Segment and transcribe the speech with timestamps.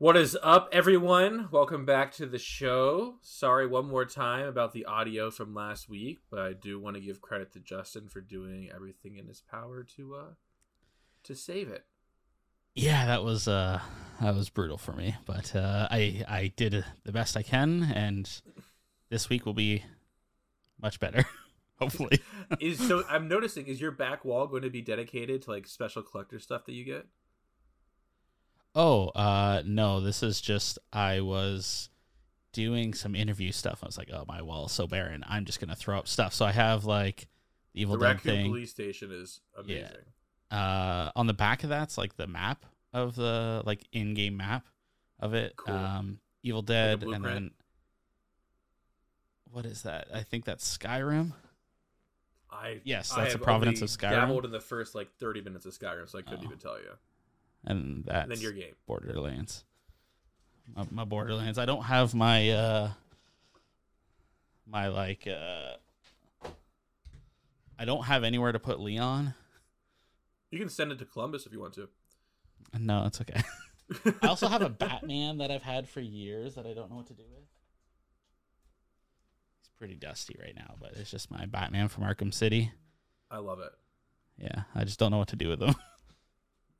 [0.00, 1.50] What is up, everyone?
[1.50, 3.16] Welcome back to the show.
[3.20, 7.02] Sorry one more time about the audio from last week, but I do want to
[7.02, 10.30] give credit to Justin for doing everything in his power to uh
[11.24, 11.84] to save it.
[12.74, 13.82] Yeah, that was uh
[14.22, 18.26] that was brutal for me, but uh I I did the best I can and
[19.10, 19.84] this week will be
[20.80, 21.26] much better.
[21.78, 22.20] Hopefully.
[22.58, 26.02] is so I'm noticing is your back wall going to be dedicated to like special
[26.02, 27.06] collector stuff that you get?
[28.74, 31.88] Oh, uh no, this is just I was
[32.52, 33.80] doing some interview stuff.
[33.82, 35.24] I was like, "Oh, my wall is so barren.
[35.28, 37.26] I'm just going to throw up stuff." So I have like
[37.74, 38.46] the Evil the Dead Raccoon thing.
[38.50, 39.86] Police Station is amazing.
[40.50, 44.66] uh on the back of that's like the map of the like in-game map
[45.20, 45.74] of it Cool.
[45.74, 47.50] um evil dead and then
[49.52, 51.32] what is that i think that's skyrim
[52.52, 54.10] I Yes, that's the providence of Skyrim.
[54.10, 56.46] Dabbled in the first like 30 minutes of Skyrim, so I couldn't Oh.
[56.46, 56.90] even tell you.
[57.64, 58.74] And that's And then your game.
[58.86, 59.64] borderlands.
[60.74, 61.58] My, my borderlands.
[61.58, 62.90] I don't have my uh
[64.66, 65.74] my like uh
[67.78, 69.34] i don't have anywhere to put leon.
[70.50, 71.88] You can send it to Columbus if you want to.
[72.78, 73.40] no it's okay.
[74.22, 77.08] I also have a batman that i've had for years that i don't know what
[77.08, 77.44] to do with.
[79.60, 82.70] He's pretty dusty right now but it's just my batman from arkham city.
[83.30, 83.72] I love it.
[84.38, 85.74] yeah i just don't know what to do with him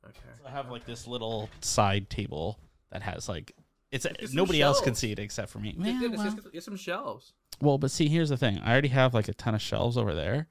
[0.05, 0.19] Okay.
[0.41, 2.59] So I have like this little side table
[2.91, 3.51] that has like
[3.91, 4.99] it's Get some nobody else can shelves.
[4.99, 5.73] see it except for me.
[5.73, 7.33] Get, Yeah, well, get, get some shelves.
[7.61, 8.59] well, but see, here's the thing.
[8.59, 10.47] I already have like a ton of shelves over there,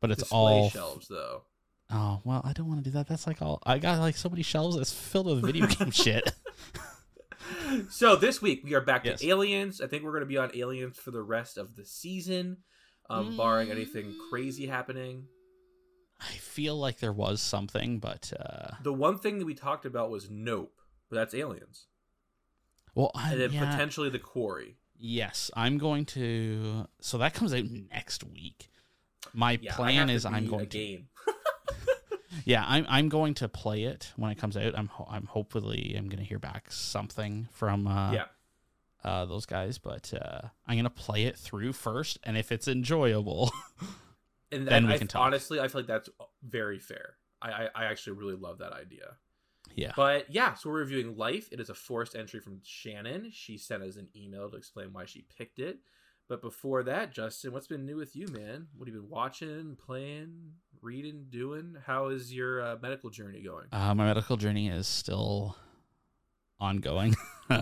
[0.00, 1.42] but it's Display all shelves though.
[1.90, 3.06] Oh well, I don't want to do that.
[3.06, 6.32] That's like all I got like so many shelves that's filled with video game shit.
[7.90, 9.20] So this week we are back Yes.
[9.20, 9.80] to Aliens.
[9.80, 12.58] I think we're going to be on Aliens for the rest of the season,
[13.08, 15.26] um, barring anything crazy happening.
[16.20, 20.10] I feel like there was something, but uh The one thing that we talked about
[20.10, 21.86] was Nope, but that's Aliens,
[22.94, 24.76] well, I, and then yeah, potentially the Quarry.
[24.98, 26.86] yes, I'm going to.
[27.00, 28.70] So that comes out next week.
[29.34, 30.78] My Yeah, plan is I'm going to.
[30.78, 31.08] game.
[32.44, 34.76] Yeah, I'm I'm going to play it when it comes out.
[34.76, 38.24] I'm ho- I'm hopefully I'm going to hear back something from uh, yeah,
[39.04, 42.68] uh those guys, but uh I'm going to play it through first, and if it's
[42.68, 43.50] enjoyable,
[44.52, 45.22] and then I, we I- talk.
[45.22, 46.08] honestly, I feel like that's
[46.42, 47.14] very fair.
[47.42, 49.16] I, I, I actually really love that idea.
[49.74, 49.92] yeah.
[49.94, 51.48] But yeah, so we're reviewing Life.
[51.52, 53.30] It is a forced entry from Shannon.
[53.32, 55.78] She sent us an email to explain why she picked it.
[56.28, 58.66] But before that, Justin, what's been new with you, man?
[58.76, 60.32] What have you been watching, playing,
[60.82, 61.76] reading, doing?
[61.86, 63.66] How is your uh, medical journey going?
[63.70, 65.56] Uh, my medical journey is still
[66.58, 67.14] ongoing.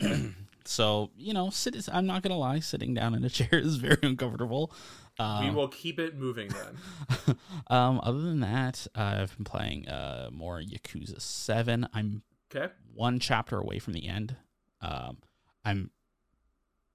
[0.64, 3.98] so you know, sit, I'm not gonna lie, sitting down in a chair is very
[4.02, 4.72] uncomfortable.
[5.18, 7.36] Uh, we will keep it moving then.
[7.68, 11.88] um, other than that, uh, I've been playing uh, more Yakuza Seven.
[11.92, 12.22] I'm
[12.54, 12.72] Okay.
[12.94, 14.36] one chapter away from the end.
[14.80, 15.18] Um,
[15.64, 15.90] I'm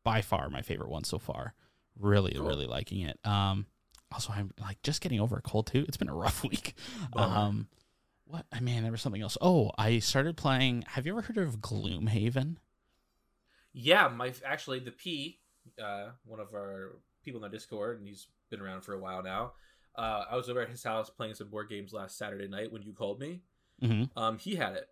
[0.03, 1.53] by far my favorite one so far.
[1.99, 2.47] Really, Cool.
[2.47, 3.19] really liking it.
[3.25, 3.67] Um,
[4.11, 5.85] also, I'm like just getting over a cold too.
[5.87, 6.73] It's been a rough week.
[7.15, 7.67] Um,
[8.25, 8.45] what?
[8.51, 9.37] I mean, there was something else.
[9.41, 10.85] Oh, I started playing.
[10.87, 12.55] Have you ever heard of Gloomhaven?
[13.73, 15.39] Yeah, my actually the P,
[15.83, 19.23] uh, one of our people in our Discord, and he's been around for a while
[19.23, 19.53] now.
[19.95, 22.81] Uh, I was over at his house playing some board games last Saturday night when
[22.81, 23.41] you called me.
[23.81, 24.17] Mm-hmm.
[24.17, 24.87] Um, he had it.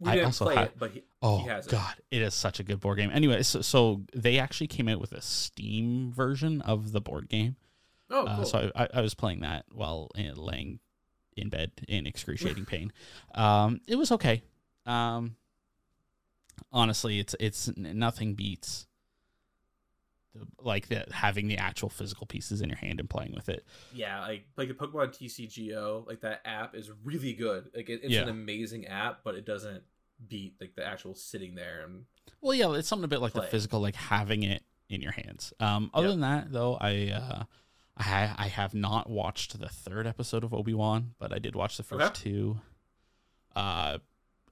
[0.00, 1.70] We I didn't also play had- it, but he, Oh he has it.
[1.70, 3.10] God, it is such a good board game.
[3.12, 7.56] Anyway, so, so they actually came out with a Steam version of the board game.
[8.10, 8.40] Oh, cool.
[8.40, 10.80] Uh, so I, I was playing that while uh, laying
[11.36, 12.92] in bed in excruciating pain.
[13.34, 14.42] Um, it was okay.
[14.86, 15.36] Um,
[16.72, 18.86] honestly, it's it's nothing beats
[20.34, 23.64] the, like the having the actual physical pieces in your hand and playing with it.
[23.94, 27.70] Yeah, like like the Pokemon TCGO, like that app is really good.
[27.74, 28.22] Like it, it's Yeah.
[28.22, 29.82] an amazing app, but it doesn't
[30.28, 32.04] beat like the actual sitting there and
[32.40, 33.42] Well, yeah, it's something a bit like Play.
[33.42, 35.52] the physical, like having it in your hands.
[35.60, 36.12] Um, other Yep.
[36.12, 37.44] than that, though, I uh,
[37.96, 41.76] I I have not watched the third episode of Obi Wan, but I did watch
[41.76, 42.30] the first Okay.
[42.30, 42.60] two.
[43.56, 43.98] Uh,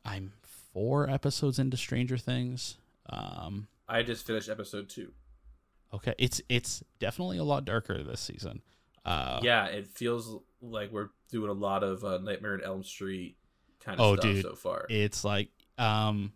[0.04, 0.32] I'm
[0.72, 2.76] four episodes into Stranger Things.
[3.08, 5.12] Um, I just finished episode two.
[5.92, 8.62] Okay, it's it's definitely a lot darker this season.
[9.04, 13.36] Uh, yeah, it feels like we're doing a lot of uh, Nightmare on Elm Street
[13.80, 14.42] kind of Oh, stuff dude.
[14.42, 14.86] so far.
[14.88, 15.48] it's like
[15.78, 16.32] um,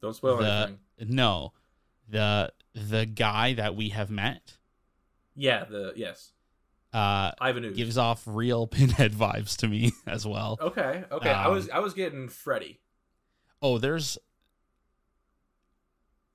[0.00, 0.44] Don't spoil the-
[0.98, 1.14] anything.
[1.14, 1.52] no,
[2.08, 4.56] the the guy that we have met
[5.34, 6.32] Yeah, the yes,
[6.92, 10.58] uh Ivan gives off real pinhead vibes to me as well.
[10.60, 11.30] Okay, okay.
[11.30, 12.80] I Um, was I was getting Freddy.
[13.60, 14.18] Oh, there's.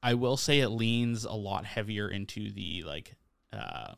[0.03, 3.15] I will say it leans a lot heavier into the like.
[3.51, 3.93] uh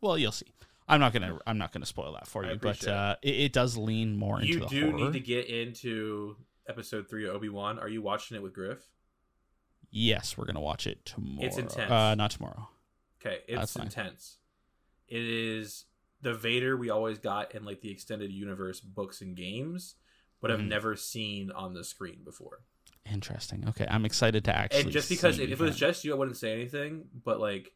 [0.00, 0.52] Well, you'll see.
[0.88, 1.38] I'm not gonna.
[1.46, 2.88] I'm not gonna spoil that for I you, but it.
[2.88, 5.04] uh, it, it does lean more into You the do horror.
[5.04, 6.36] need to get into
[6.68, 7.78] episode three of Obi Wan.
[7.78, 8.78] Are you watching it with Griff?
[9.90, 11.46] Yes, we're gonna watch it tomorrow.
[11.46, 11.90] It's intense.
[11.90, 12.68] Uh, not tomorrow.
[13.20, 14.38] Okay, it's intense.
[15.08, 15.84] It is
[16.20, 19.94] the Vader we always got in like the extended universe books and games,
[20.40, 20.68] but I've Mhm.
[20.68, 22.64] never seen on the screen before.
[23.10, 23.64] Interesting.
[23.68, 24.82] Okay, I'm excited to actually.
[24.82, 27.04] and just because see if it was just you, I wouldn't say anything.
[27.24, 27.72] But like,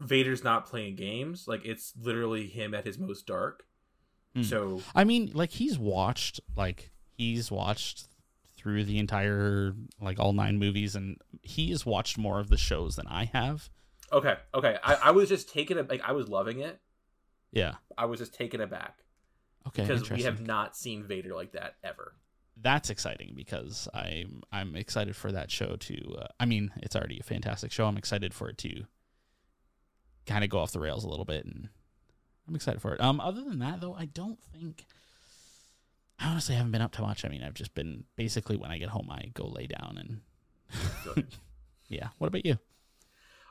[0.00, 1.46] Vader's not playing games.
[1.46, 3.64] Like it's literally him at his most dark.
[4.34, 4.42] Hmm.
[4.42, 8.08] So I mean, like he's watched, like he's watched
[8.56, 12.96] through the entire, like all nine movies, and he has watched more of the shows
[12.96, 13.68] than I have.
[14.12, 14.78] okay, okay.
[14.82, 16.80] I, I was just taken like I was loving it.
[17.52, 17.74] Yeah.
[17.96, 18.98] I was just taken aback
[19.68, 19.82] Okay.
[19.82, 22.14] because we have not seen Vader like that ever.
[22.60, 26.16] That's exciting because I'm I'm excited for that show to.
[26.22, 27.86] Uh, I mean, it's already a fantastic show.
[27.86, 28.84] I'm excited for it to
[30.26, 31.68] kind of go off the rails a little bit, and
[32.48, 33.00] I'm excited for it.
[33.00, 34.84] Um, other than that, though, I don't think.
[36.18, 37.24] I honestly haven't been up to much.
[37.24, 41.24] I mean, I've just been basically when I get home, I go lay down and.
[41.88, 42.08] Yeah.
[42.18, 42.58] What about you?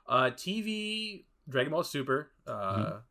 [0.07, 2.31] Uh, TV Dragon Ball Super.
[2.47, 3.01] Uh, Mhm.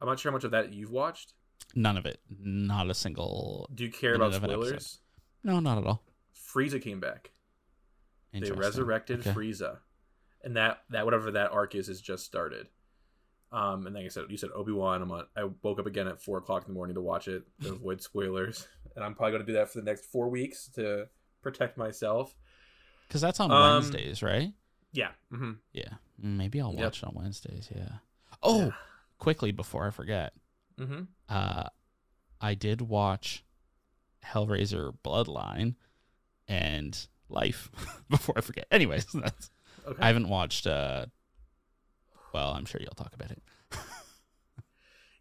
[0.00, 1.34] I'm not sure how much of that you've watched.
[1.74, 2.20] None of it.
[2.30, 3.68] Not a single.
[3.72, 5.00] Do you care about spoilers?
[5.44, 6.02] No, not at all.
[6.34, 7.30] Frieza came back.
[8.32, 9.30] They resurrected Okay.
[9.32, 9.78] Frieza,
[10.42, 12.68] and that that whatever that arc is has just started.
[13.50, 15.02] Um, and like I said, you said Obi Wan.
[15.02, 15.26] I'm on.
[15.36, 18.00] I woke up again at four o'clock in the morning to watch it to avoid
[18.00, 18.66] spoilers,
[18.96, 21.08] and I'm probably going to do that for the next four weeks to
[21.42, 22.34] protect myself.
[23.06, 24.54] Because that's on Um, Wednesdays, right?
[24.92, 25.10] Yeah.
[25.30, 25.90] hmm Yeah.
[26.22, 26.80] Mm, Maybe I'll Yep.
[26.82, 27.68] watch it on Wednesdays.
[27.74, 27.96] Yeah.
[28.42, 28.72] Oh,
[29.18, 30.32] quickly before I forget,
[30.78, 31.64] hmm uh,
[32.40, 33.44] I did watch
[34.24, 35.74] Hellraiser Bloodline
[36.48, 37.70] and Life
[38.10, 38.66] before I forget.
[38.70, 39.50] Anyways, that's,
[39.86, 40.00] Okay.
[40.00, 40.66] I haven't watched.
[40.66, 41.06] Uh,
[42.32, 43.42] well, I'm sure you'll talk about it.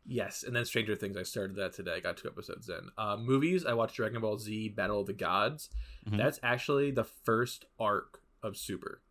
[0.05, 1.15] Yes, and then Stranger Things.
[1.15, 1.93] I started that today.
[1.95, 2.89] I got two episodes in.
[2.97, 3.65] Uh, movies.
[3.65, 5.69] I watched Dragon Ball Z: Battle of the Gods.
[6.09, 6.17] Mhm.
[6.17, 9.01] That's actually the first arc of Super.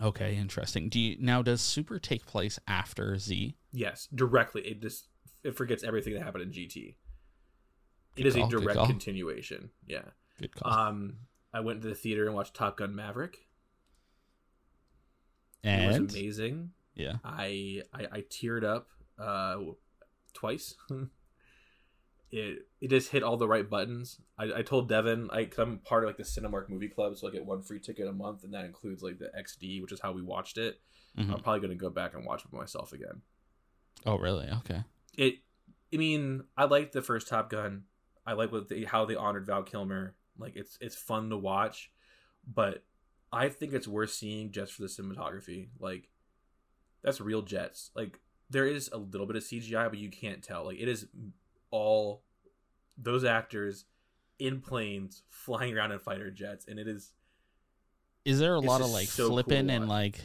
[0.00, 0.88] Okay, interesting.
[0.88, 1.42] Do you now?
[1.42, 3.54] Does Super take place after Z?
[3.70, 4.62] Yes, directly.
[4.62, 5.08] It just
[5.44, 6.94] it forgets everything that happened in GT.
[8.16, 9.70] It is call, a direct continuation.
[9.86, 10.02] Yeah.
[10.40, 10.72] Good call.
[10.72, 11.16] Um,
[11.52, 13.38] I went to the theater and watched Top Gun Maverick.
[15.64, 15.82] And?
[15.82, 16.70] It was amazing.
[16.94, 18.88] yeah, I I, I teared up
[19.18, 19.56] uh
[20.34, 20.74] twice.
[22.32, 24.20] it it just hit all the right buttons.
[24.36, 27.30] I, I told Devin I I'm part of like the Cinemark movie club, so I
[27.30, 30.12] get one free ticket a month, and that includes like the XD, which is how
[30.12, 30.80] we watched it.
[31.16, 31.32] Mhm.
[31.32, 33.22] I'm probably gonna go back and watch it myself again.
[34.04, 34.48] Oh, really?
[34.48, 34.82] Okay.
[35.16, 35.34] It,
[35.92, 37.84] I mean, I liked the first Top Gun.
[38.26, 40.14] I like what they, how they honored Val Kilmer.
[40.38, 41.90] Like it's it's fun to watch,
[42.46, 42.84] but
[43.32, 45.68] I think it's worth seeing just for the cinematography.
[45.78, 46.08] Like
[47.02, 47.90] that's real jets.
[47.94, 48.20] Like
[48.50, 50.64] there is a little bit of CGI, but you can't tell.
[50.64, 51.06] Like it is
[51.70, 52.22] all
[52.96, 53.86] those actors
[54.38, 57.12] in planes flying around in fighter jets, and it is
[58.24, 60.20] Is there a lot of like so cool flipping and like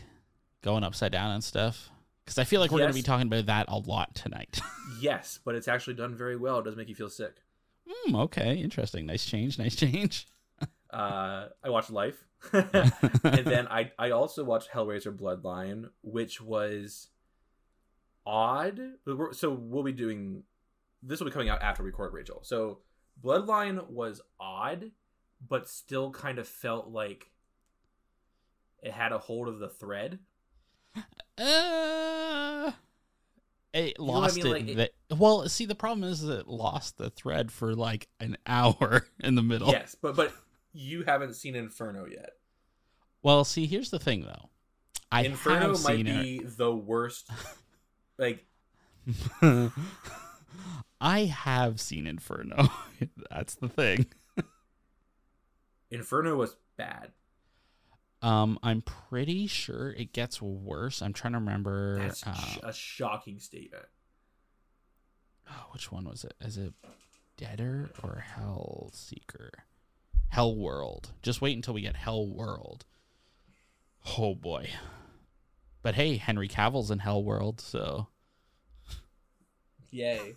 [0.62, 1.89] going upside down and stuff?
[2.25, 4.60] Because I feel like we're going to be talking about that a lot tonight.
[5.00, 6.60] yes, but it's actually done very well.
[6.60, 7.38] It doesn't make you feel sick.
[7.88, 9.06] Hmm, okay, interesting.
[9.06, 9.58] Nice change.
[9.58, 10.27] Nice change.
[10.89, 17.10] Uh, I watched Life, and then I I also watched Hellraiser Bloodline, which was
[18.25, 18.79] odd.
[19.34, 20.44] So we'll be doing
[21.03, 22.39] this will be coming out after we record Rachel.
[22.44, 22.79] So
[23.22, 24.91] Bloodline was odd,
[25.48, 27.32] but still kind of felt like
[28.82, 30.20] it had a hold of the thread.
[31.38, 32.72] Uh,
[33.77, 34.46] it know I lost mean?
[34.46, 34.77] it.
[34.77, 38.38] Like, it- well, see, the problem is that it lost the thread for like an
[38.48, 39.69] hour in the middle.
[39.69, 40.31] Yes, but but
[40.74, 42.31] you haven't seen Inferno yet.
[43.24, 44.50] Well, see, here's the thing, though.
[45.12, 47.29] I Inferno have might be the worst.
[48.17, 48.46] Like.
[51.01, 52.69] I have seen Inferno.
[53.31, 54.07] That's the thing.
[55.89, 57.12] Inferno was bad.
[58.21, 61.01] Um, I'm pretty sure it gets worse.
[61.01, 62.00] I'm trying to remember.
[62.00, 63.86] That's uh, a shocking statement.
[65.50, 66.33] oh, which one was it?
[66.41, 66.74] Is it
[67.38, 69.51] Deader or Hell Seeker?
[70.29, 71.12] Hell World.
[71.21, 72.86] Just wait until we get Hell World.
[74.17, 74.69] Oh boy.
[75.83, 78.07] But hey, Henry Cavill's in Hell World, so
[79.91, 80.36] Yay.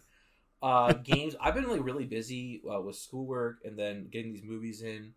[0.62, 1.34] Uh, games.
[1.40, 5.14] I've been like really busy uh, with schoolwork and then getting these movies in.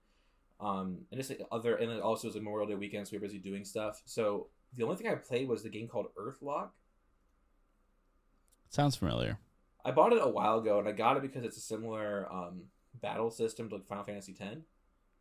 [0.63, 3.12] Um, and just like other, and then also it was like Memorial Day weekend, so
[3.12, 4.01] we were busy doing stuff.
[4.05, 6.70] So the only thing I played was the game called Earthlock.
[8.70, 9.38] sounds familiar.
[9.84, 12.62] I bought it a while ago, and I got it because it's a similar um,
[13.01, 14.58] battle system to like Final Fantasy X.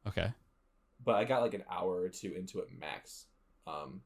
[0.06, 0.32] Okay.
[1.04, 3.26] But I got like an hour or two into it max.
[3.66, 4.02] Um,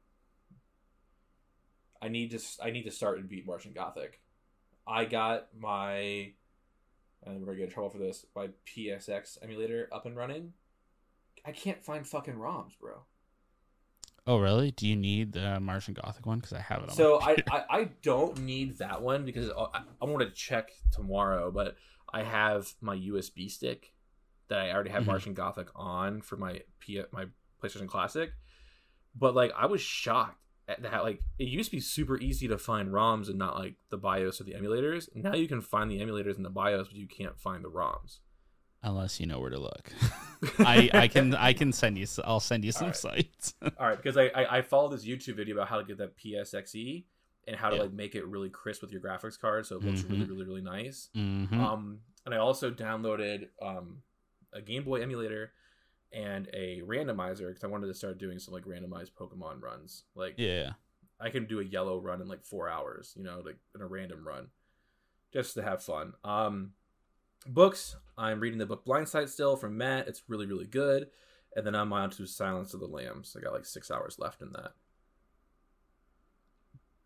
[2.01, 4.21] I need to I need to start and beat Martian Gothic.
[4.87, 6.31] I got my
[7.23, 8.25] and we're gonna get in trouble for this.
[8.35, 10.53] My PSX emulator up and running.
[11.47, 13.03] I can't find fucking ROMs, bro.
[14.27, 14.71] Oh, really?
[14.71, 16.39] Do you need the Martian Gothic one?
[16.39, 16.95] Because I have it on.
[16.95, 17.37] So I.
[17.49, 21.77] I I don't need that one because I, I want to check tomorrow, but
[22.13, 23.93] I have my USB stick
[24.49, 25.07] that I already have Mhm.
[25.07, 27.27] Martian Gothic on for my P my
[27.63, 28.31] PlayStation Classic.
[29.15, 32.57] But like I was shocked at how like it used to be super easy to
[32.57, 35.07] find ROMs and not like the BIOS or the emulators.
[35.15, 38.19] Now you can find the emulators in the BIOS, but you can't find the ROMs.
[38.89, 39.91] Unless you know where to look.
[40.59, 42.05] I I can I can send you.
[42.23, 42.95] I'll send you some Alright.
[42.97, 43.53] sites.
[43.61, 46.17] All right, because I, I I followed this YouTube video about how to get that
[46.17, 47.05] PSXE
[47.47, 47.81] and how to Yeah.
[47.83, 50.29] like make it really crisp with your graphics card, so it looks really Mhm.
[50.29, 51.09] really really nice.
[51.13, 54.01] hmm Um, and I also downloaded um
[54.53, 55.51] a Game Boy emulator
[56.13, 60.03] and a randomizer because I wanted to start doing some like randomized Pokemon runs.
[60.15, 60.73] Like yeah.
[61.19, 63.87] I can do a yellow run in like four hours, you know, like in a
[63.87, 64.47] random run,
[65.33, 66.13] just to have fun.
[66.23, 66.73] Um,
[67.53, 67.95] books.
[68.17, 70.07] I'm reading the book Blindside still from Matt.
[70.07, 71.07] It's really really good.
[71.55, 73.35] And then I'm on to Silence of the Lambs.
[73.37, 74.73] I got like six hours left in that.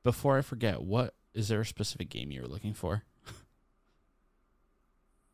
[0.03, 3.03] Before I forget, what is there a specific game you were looking for?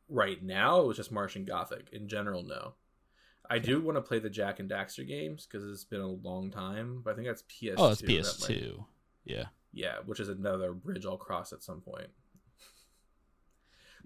[0.10, 1.88] Right now, it was just Martian Gothic.
[1.92, 2.76] In general, no.
[3.50, 6.52] I do want to play the Jak and Daxter games because it's been a long
[6.52, 7.02] time.
[7.04, 7.74] But I think that's PS2.
[7.78, 8.78] oh, it's PS2.
[8.78, 8.86] might-
[9.26, 9.46] yeah.
[9.74, 12.08] yeah, which is another bridge I'll cross at some point.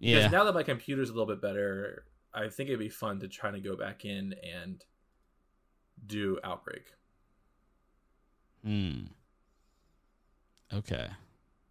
[0.01, 0.17] Yeah.
[0.17, 3.27] Because now that my computer's a little bit better, I think it'd be fun to
[3.27, 4.84] try to go back in and
[6.05, 6.86] do Outbreak.
[8.65, 9.01] Hmm.
[10.74, 11.08] Okay.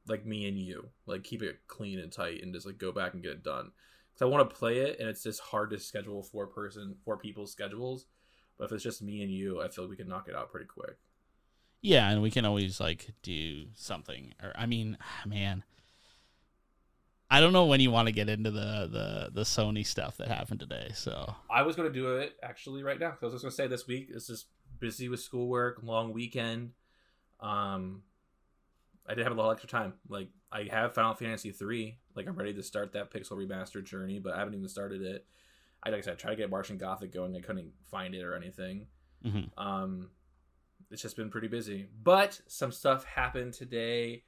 [0.07, 0.91] Like me and you.
[1.07, 3.73] Like keep it clean and tight and just like go back and get it done.
[4.13, 7.17] Because I want to play it and it's just hard to schedule four person, four
[7.17, 8.07] people's schedules.
[8.57, 10.53] But if it's just me and you, I feel like we can knock it out
[10.53, 10.99] pretty quick.
[11.83, 14.35] Yeah, and we can always like do something.
[14.41, 15.65] Or I mean, man,
[17.31, 20.29] I don't know when you want to get into the the the Sony stuff that
[20.29, 20.91] happened today.
[20.95, 23.17] So I was going to do it actually right now.
[23.23, 24.47] I was just going to say this week is just
[24.81, 26.73] busy with schoolwork, long weekend.
[27.39, 28.03] Um,
[29.07, 29.95] I did have a lot of extra time.
[30.09, 31.99] Like I have Final Fantasy three.
[32.17, 35.25] Like I'm ready to start that Pixel remastered journey, but I haven't even started it.
[35.83, 37.35] I like I said, try to get Martian Gothic going.
[37.37, 38.87] I couldn't find it or anything.
[39.25, 39.51] mhm.
[39.57, 40.11] Um,
[40.91, 41.89] it's just been pretty busy.
[42.03, 44.25] But some stuff happened today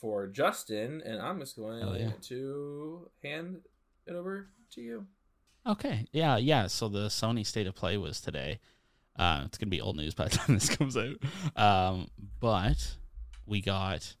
[0.00, 2.10] for Justin, and I'm just going yeah.
[2.22, 3.60] to hand
[4.06, 5.06] it over to you.
[5.66, 6.66] okay, yeah, yeah.
[6.66, 8.60] So the Sony State of Play was today.
[9.18, 11.16] Uh, it's gonna be old news by the time this comes out.
[11.56, 12.08] Um,
[12.40, 12.96] but
[13.46, 14.14] we got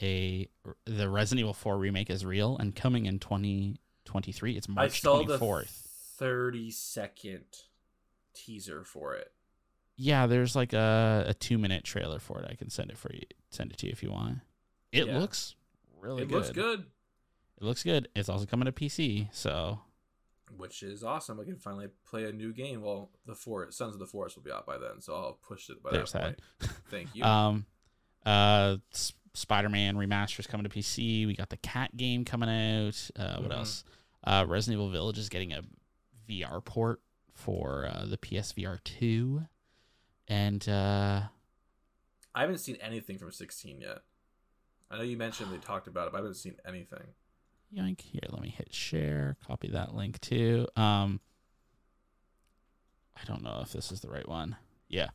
[0.00, 0.48] a
[0.84, 4.56] the Resident Evil 4 remake is real and coming in 2023.
[4.56, 5.68] It's I March saw the 24th.
[6.16, 7.44] 30 second
[8.34, 9.32] teaser for it.
[9.96, 12.48] Yeah, there's like a, a two minute trailer for it.
[12.50, 13.22] I can send it for you.
[13.50, 14.38] Send it to you if you want.
[14.92, 15.18] It Yeah.
[15.18, 15.54] looks
[16.00, 16.34] really it good.
[16.36, 16.80] looks good,
[17.58, 18.08] It looks good.
[18.14, 19.80] It's also coming to PC, so
[20.56, 21.40] which is awesome.
[21.40, 22.80] I can finally play a new game.
[22.82, 25.68] Well, the Forest, Sons of the Forest will be out by then, so I'll push
[25.70, 26.40] it by there's that that.
[26.60, 26.72] point.
[26.90, 27.24] Thank you.
[27.24, 27.66] Um,
[28.24, 31.26] uh, S- Spider-Man remasters coming to PC.
[31.26, 33.10] We got the Cat game coming out.
[33.16, 33.56] Uh, what Mhm.
[33.58, 33.84] else?
[34.24, 35.62] Uh, Resident Evil Village is getting a
[36.28, 37.00] VR port
[37.34, 39.46] for uh, the PSVR two,
[40.28, 41.22] and uh,
[42.34, 43.98] I haven't seen anything from 16 yet.
[44.90, 47.02] I know you mentioned they talked about it, but I haven't seen anything.
[47.70, 49.36] Yank Here, let me hit share.
[49.46, 50.66] Copy that link too.
[50.76, 51.20] Um,
[53.16, 54.56] I don't know if this is the right one.
[54.88, 55.08] Yeah.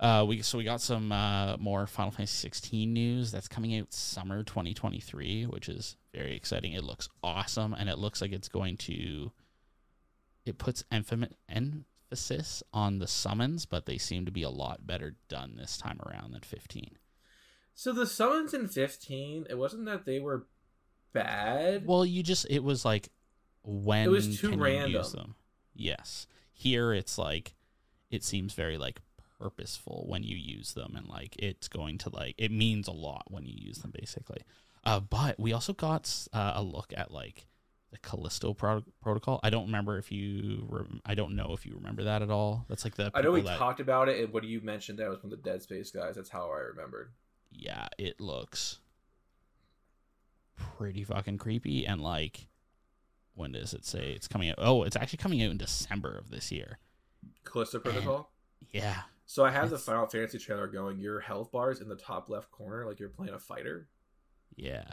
[0.00, 3.92] Uh, we so we got some uh, more Final Fantasy 16 news that's coming out
[3.92, 6.72] summer 2023, which is very exciting.
[6.72, 9.32] It looks awesome, and it looks like it's going to.
[10.46, 15.16] It puts emph- emphasis on the summons, but they seem to be a lot better
[15.28, 16.96] done this time around than 15.
[17.78, 20.48] So the summons in 15, it wasn't that they were
[21.12, 21.86] bad.
[21.86, 23.08] Well, you just it was like
[23.62, 24.90] when It was too random.
[24.90, 25.36] use them?
[25.76, 26.26] Yes.
[26.52, 27.54] Here it's like
[28.10, 29.00] it seems very like
[29.38, 33.30] purposeful when you use them and like it's going to like it means a lot
[33.30, 34.40] when you use them basically.
[34.82, 37.46] Uh, but we also got uh, a look at like
[37.92, 39.38] the Callisto pro- protocol.
[39.44, 42.66] I don't remember if you rem- I don't know if you remember that at all.
[42.68, 45.08] That's like the I know we that- talked about it, and when you mentioned that
[45.08, 46.16] was from the Dead Space guys.
[46.16, 47.12] That's how I remembered.
[47.50, 48.80] Yeah, it looks
[50.56, 52.48] pretty fucking creepy and like
[53.34, 54.56] when does it say it's coming out?
[54.58, 56.78] Oh, it's actually coming out in December of this year.
[57.44, 58.30] Callisto Protocol.
[58.72, 59.02] Yeah.
[59.26, 60.98] So I have the Final Fantasy trailer going.
[60.98, 63.88] Your health bars in the top left corner, like you're playing a fighter.
[64.56, 64.90] Yeah.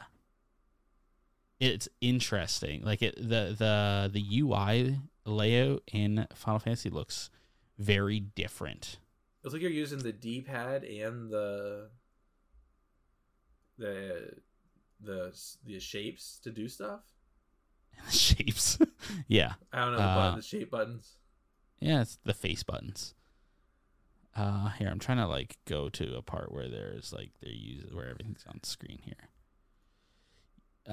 [1.59, 2.83] It's interesting.
[2.83, 7.29] Like it the the the UI layout in Final Fantasy looks
[7.79, 8.99] very different.
[9.43, 11.89] It's like you're using the D-pad and the
[13.77, 14.31] the
[15.01, 15.33] the
[15.65, 17.01] the shapes to do stuff.
[18.05, 18.77] The shapes.
[19.27, 21.17] yeah, I don't know the, Uh, button, the shape buttons.
[21.79, 23.13] yeah, it's the face buttons.
[24.35, 27.95] Uh, here I'm trying to like go to a part where there's like they're using
[27.95, 29.29] where everything's on screen here.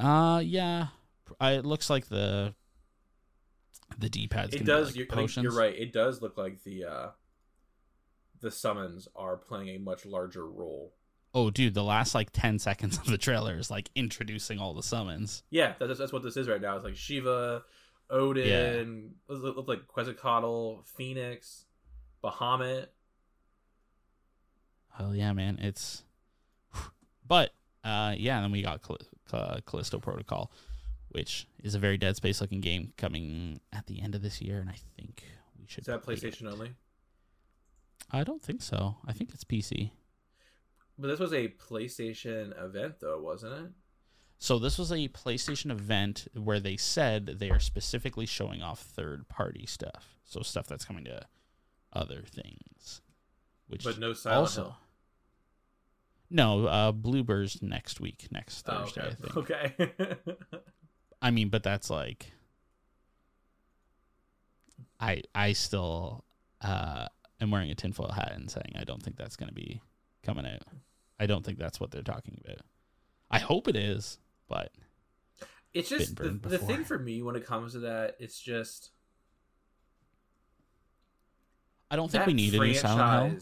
[0.01, 0.89] Uh, yeah,
[1.41, 2.55] I, it looks like the
[3.99, 4.93] the D-pad's It does.
[4.93, 5.45] Be, you're, like, I think potions.
[5.45, 5.75] you're right.
[5.77, 7.09] It does look like the uh,
[8.41, 10.95] the summons are playing a much larger role.
[11.35, 14.83] Oh, dude, the last like ten seconds of the trailer is like introducing all the
[14.83, 15.43] summons.
[15.51, 16.77] Yeah, that's, that's what this is right now.
[16.77, 17.63] It's like Shiva,
[18.11, 19.35] Odin, yeah.
[19.35, 21.65] look, like Quetzalcoatl, Phoenix,
[22.23, 22.87] Bahamut.
[24.99, 26.05] Oh yeah, man, it's.
[27.27, 27.51] But
[27.85, 28.99] uh, yeah, then we got Cal-
[29.31, 30.51] Cal- Callisto Protocol,
[31.11, 34.59] which is a very Dead Space looking game coming at the end of this year,
[34.59, 35.25] and I think
[35.59, 35.83] we should.
[35.83, 36.53] Is that play PlayStation it.
[36.53, 36.73] only?
[38.11, 38.97] I don't think so.
[39.07, 39.93] I think it's PC.
[40.99, 43.71] But this was a PlayStation event, though, wasn't it?
[44.39, 49.29] So this was a PlayStation event where they said they are specifically showing off third
[49.29, 50.19] party stuff.
[50.25, 51.27] So stuff that's coming to
[51.93, 53.03] other things.
[53.69, 54.77] Which But no Silent also Hill.
[56.31, 59.37] No, uh Bluebirds next week, next Oh, Thursday, I think.
[59.37, 59.75] okay.
[59.79, 60.15] Okay.
[61.23, 62.33] I mean, but that's like
[64.99, 66.25] I I still
[66.61, 67.07] uh
[67.41, 69.81] am wearing a tinfoil hat and saying I don't think that's gonna be
[70.25, 70.63] coming out.
[71.19, 72.61] I don't think that's what they're talking about.
[73.31, 74.73] I hope it is, but
[75.73, 78.17] it's just the, the thing for me when it comes to that.
[78.19, 78.91] It's just
[81.91, 83.41] I don't think we need a new Silent Hill.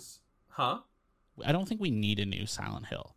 [0.49, 0.79] Huh?
[1.45, 3.15] I don't think we need a new Silent Hill.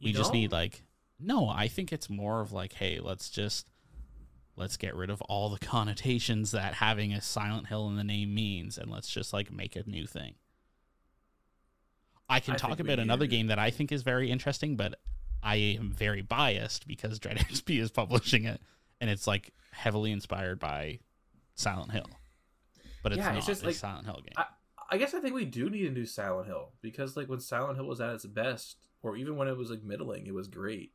[0.00, 0.40] We You just don't?
[0.40, 0.84] need like
[1.20, 3.66] no, I think it's more of like, hey, let's just
[4.56, 8.34] let's get rid of all the connotations that having a Silent Hill in the name
[8.34, 10.34] means and let's just like make a new thing.
[12.28, 14.98] I can I talk about another game that I think is very interesting, but
[15.42, 18.60] I am very biased because Dread XP is publishing it
[19.00, 21.00] and it's like heavily inspired by
[21.54, 22.08] Silent Hill.
[23.02, 24.32] But it's Yeah, not it's just a like- Silent Hill game.
[24.36, 24.46] I,
[24.90, 27.76] I guess I think we do need a new Silent Hill because like when Silent
[27.76, 30.92] Hill was at its best, or even when it was like middling, it was great.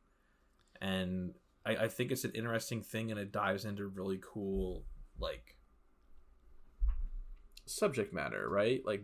[0.80, 4.84] And I, I think it's an interesting thing, and it dives into really cool
[5.18, 5.56] like
[7.66, 8.80] subject matter, right?
[8.84, 9.02] Like,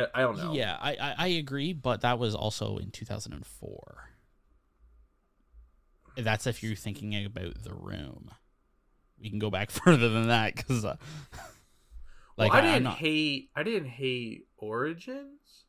[0.00, 0.52] I I don't know.
[0.54, 4.08] Yeah, I, I I agree, but that was also in 2004.
[6.16, 8.30] That's if you're thinking about the room.
[9.20, 10.96] We can go back further than that because, uh,
[12.36, 12.96] Well, like, I I, didn't not.
[12.98, 13.50] hate.
[13.54, 15.64] I didn't hate Origins.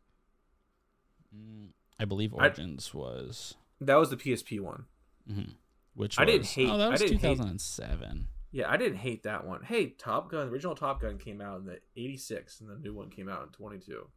[1.36, 1.68] Mm,
[2.00, 4.86] I believe I- Origins was, That was the PSP one.
[5.30, 5.56] mhm,
[5.94, 8.28] which I didn't hate- Oh, that was didn't hate- 2007.
[8.54, 9.64] Yeah, I didn't hate that one.
[9.64, 12.94] Hey, Top Gun, the original Top Gun came out in the '86, and the new
[12.94, 14.08] one came out in '22.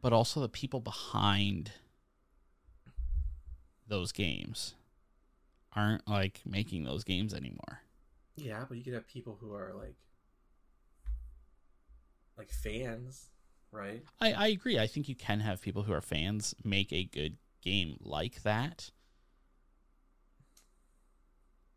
[0.00, 1.72] But also the people behind
[3.88, 4.76] those games
[5.74, 7.80] aren't like making those games anymore.
[8.36, 9.96] Yeah, but you could have people who are like,
[12.38, 13.30] like fans,
[13.72, 14.04] right?
[14.20, 14.78] I, I agree.
[14.78, 18.92] I think you can have people who are fans make a good game like that.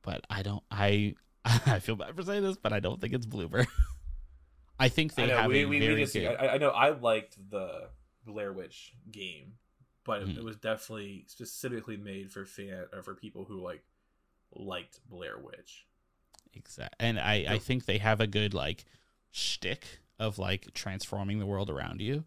[0.04, 1.16] But I don't I
[1.66, 3.66] I feel bad for saying this, but I don't think it's Bloober.
[4.80, 6.58] I think they I know, have we, a we, we very just, good I, I
[6.58, 7.90] know I liked the
[8.26, 9.54] Blair Witch game,
[10.06, 10.38] but it, Mhm.
[10.38, 13.84] it was definitely specifically made for fan or for people who like
[14.56, 15.86] liked Blair Witch.
[16.54, 18.86] Exactly, and I, I think they have a good like
[19.32, 22.24] shtick of like transforming the world around you.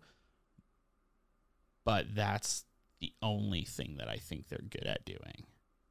[1.85, 2.65] But that's
[3.01, 5.45] the only thing that I think they're good at doing.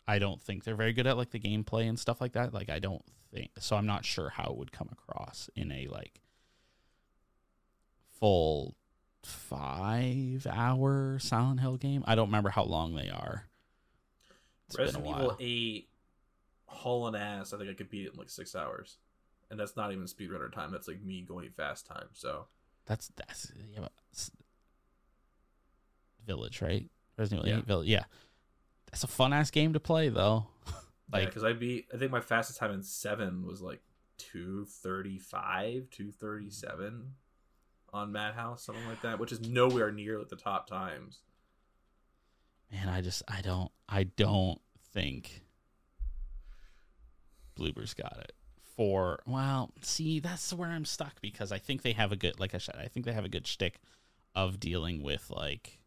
[0.08, 2.54] I don't think they're very good at like the gameplay and stuff like that.
[2.54, 3.76] Like I don't think so.
[3.76, 6.22] I'm not sure how it would come across in a like
[8.20, 8.76] full
[9.24, 12.04] five hour Silent Hill game.
[12.08, 13.48] I don't remember how long they are.
[14.68, 15.38] It's Resident Evil while.
[15.40, 15.90] Eight,
[16.66, 17.54] hauling ass.
[17.54, 18.98] I think I could beat it in like six hours,
[19.50, 20.72] and that's not even speedrunner time.
[20.72, 22.08] That's like me going fast time.
[22.14, 22.46] So
[22.86, 23.88] That's that's yeah,
[26.26, 26.90] Village, right?
[27.18, 27.62] Resident Evil Yeah.
[27.62, 27.88] 8 Village.
[27.88, 28.04] Yeah.
[28.92, 30.48] That's a fun ass game to play though.
[31.12, 33.82] like, because I beat, I think my fastest time in seven was like
[34.18, 37.14] two thirty five, two thirty seven
[37.94, 41.20] on Madhouse, something like that, which is nowhere near like the top times.
[42.72, 44.62] Man, I just I don't I don't
[44.94, 45.44] think
[47.56, 48.34] Bloober's got it.
[48.76, 52.56] For well, see, that's where I'm stuck because I think they have a good like
[52.56, 53.80] I said, I think they have a good shtick
[54.34, 55.81] of dealing with like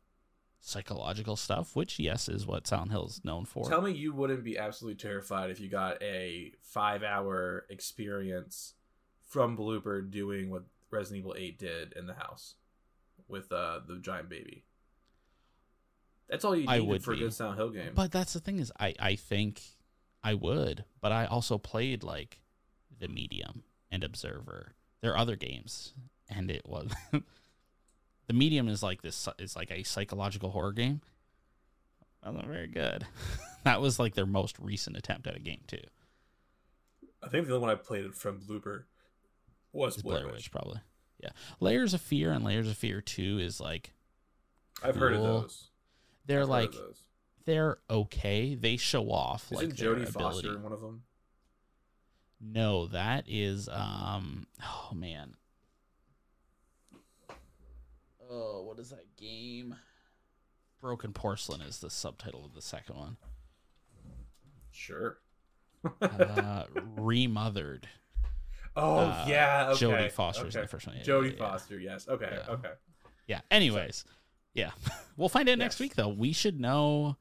[0.66, 3.68] psychological stuff, which yes is what Silent Hill is known for.
[3.68, 8.74] Tell me you wouldn't be absolutely terrified if you got a five hour experience
[9.28, 12.54] from Bloober doing what Resident Evil 8 did in the house
[13.28, 14.64] with uh, the giant baby.
[16.28, 17.92] That's all you need for a good Silent Hill game.
[17.94, 19.60] But that's the thing is I I think
[20.22, 22.40] I would, but I also played like
[22.98, 24.74] The Medium and Observer.
[25.02, 25.92] There are other games,
[26.30, 26.90] and it was
[28.26, 31.00] The Medium is like this is like a psychological horror game.
[32.24, 33.06] Wasn't very good.
[33.64, 35.82] that was like their most recent attempt at a game too.
[37.22, 38.84] I think the only one I played from Bloober
[39.72, 40.34] was Blair, Blair Witch.
[40.36, 40.80] Witch, probably.
[41.22, 43.92] Yeah, Layers of Fear and Layers of Fear Two is like
[44.82, 45.70] I've heard of those.
[46.26, 46.98] they're I've like those.
[47.44, 48.54] they're okay.
[48.54, 50.08] They show off Isn't like Jodie.
[50.08, 51.02] Foster in one of them?
[52.40, 55.34] No, that is um oh man.
[58.30, 59.76] Oh, what is that game?
[60.80, 63.16] Broken Porcelain is the subtitle of the second one.
[64.70, 65.18] Sure.
[66.00, 66.64] Uh
[66.96, 67.86] remothered.
[68.76, 69.84] oh uh, yeah, okay.
[69.84, 70.64] Jodie Foster's in okay.
[70.66, 70.96] the first one.
[70.96, 71.38] Yeah, Jodie yeah, yeah.
[71.38, 72.08] Foster, yes.
[72.08, 72.52] Okay, Yeah.
[72.54, 72.70] okay.
[73.26, 73.40] Yeah.
[73.50, 74.04] Anyways,
[74.54, 74.70] yeah,
[75.16, 75.80] we'll find out next Yes.
[75.80, 76.08] week though.
[76.08, 77.16] We should know.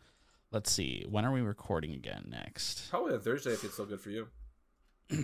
[0.51, 1.05] Let's see.
[1.09, 2.89] When are we recording again next?
[2.91, 4.27] Probably on Thursday if it's still good for you.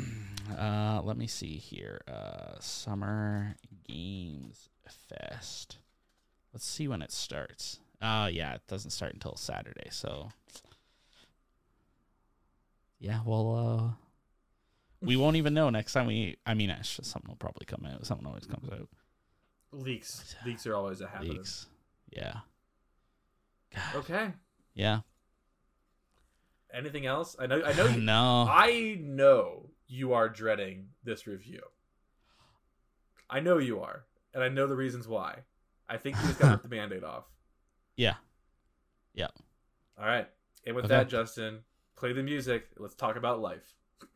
[0.57, 2.01] Uh, let me see here.
[2.07, 3.55] Uh, Summer
[3.87, 5.77] Games Fest.
[6.53, 7.79] Let's see when it starts.
[8.01, 9.89] Uh, yeah, it doesn't start until Saturday.
[9.91, 10.29] So,
[12.99, 13.55] yeah, well,
[13.91, 14.05] uh,
[15.01, 16.37] we won't even know next time we.
[16.45, 18.05] I mean, something will probably come out.
[18.05, 18.89] Something always comes out.
[19.71, 20.35] Leaks.
[20.45, 21.37] Leaks are always a happening.
[21.37, 21.67] Leaks.
[22.09, 22.33] Yeah.
[23.73, 23.95] God.
[23.95, 24.33] Okay.
[24.73, 25.01] Yeah.
[26.73, 27.35] Anything else?
[27.39, 27.61] I know.
[27.63, 27.85] I know.
[27.89, 28.47] You, no.
[28.49, 31.61] I know you are dreading this review.
[33.29, 35.39] I know you are, and I know the reasons why.
[35.87, 37.25] I think you just got to rip the band-aid off.
[37.95, 38.13] Yeah.
[39.13, 39.27] Yeah.
[39.99, 40.29] All right.
[40.65, 40.93] And with Okay.
[40.93, 41.59] that, Justin,
[41.97, 42.67] play the music.
[42.77, 43.75] Let's talk about life.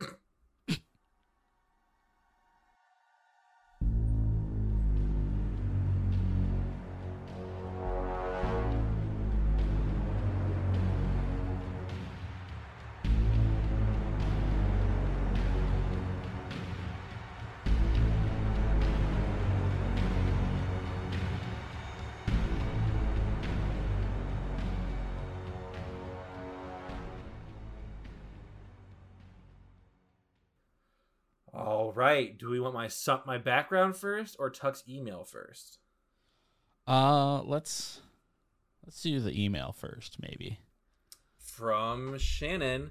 [32.84, 35.78] my su- my background first or Tuck's email first?
[36.86, 38.02] Uh, let's
[38.84, 40.58] let's do the email first, maybe.
[41.38, 42.90] From Shannon.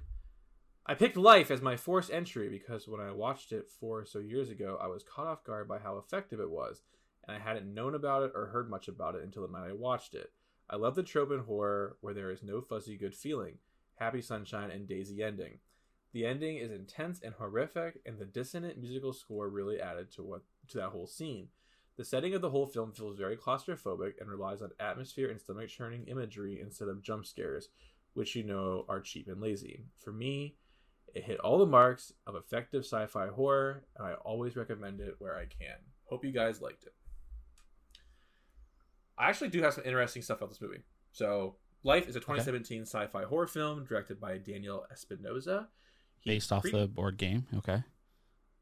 [0.84, 4.18] I picked Life as my forced entry because when I watched it four or so
[4.18, 6.82] years ago, I was caught off guard by how effective it was,
[7.26, 9.72] and I hadn't known about it or heard much about it until the night I
[9.72, 10.32] watched it.
[10.68, 13.58] I love the trope in horror where there is no fuzzy good feeling,
[13.94, 15.60] happy sunshine, and daisy ending.
[16.14, 20.42] The ending is intense and horrific, and the dissonant musical score really added to what
[20.68, 21.48] to that whole scene.
[21.96, 25.68] The setting of the whole film feels very claustrophobic and relies on atmosphere and stomach
[25.68, 27.68] churning imagery instead of jump scares,
[28.14, 29.86] which you know are cheap and lazy.
[29.98, 30.54] For me,
[31.14, 35.16] it hit all the marks of effective sci fi horror, and I always recommend it
[35.18, 35.78] where I can.
[36.04, 36.94] Hope you guys liked it.
[39.18, 40.82] I actually do have some interesting stuff about this movie.
[41.10, 45.68] So, Life is a 2017 sci fi horror film directed by Daniel Espinosa.
[46.24, 47.46] Based off the board game.
[47.58, 47.82] Okay.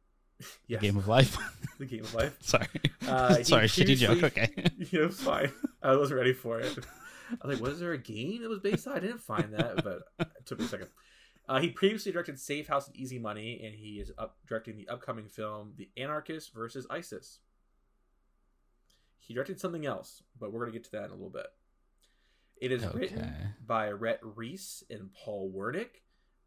[0.66, 1.36] yes, Game of Life.
[1.78, 2.36] the Game of Life.
[2.40, 2.66] Sorry.
[3.06, 4.22] Uh, Sorry, shitty joke.
[4.22, 4.50] Okay.
[4.90, 5.52] yeah, fine.
[5.82, 6.76] I wasn't ready for it.
[7.30, 8.94] I was like, was there a game that was based on?
[8.94, 10.88] I didn't find that, but it took me a second.
[11.48, 14.88] Uh, he previously directed Safe House and Easy Money, and he is up directing the
[14.88, 17.40] upcoming film The Anarchist versus ISIS.
[19.18, 21.46] He directed something else, but we're going to get to that in a little bit.
[22.60, 26.02] It is written by Rhett Reese and Paul Wernick.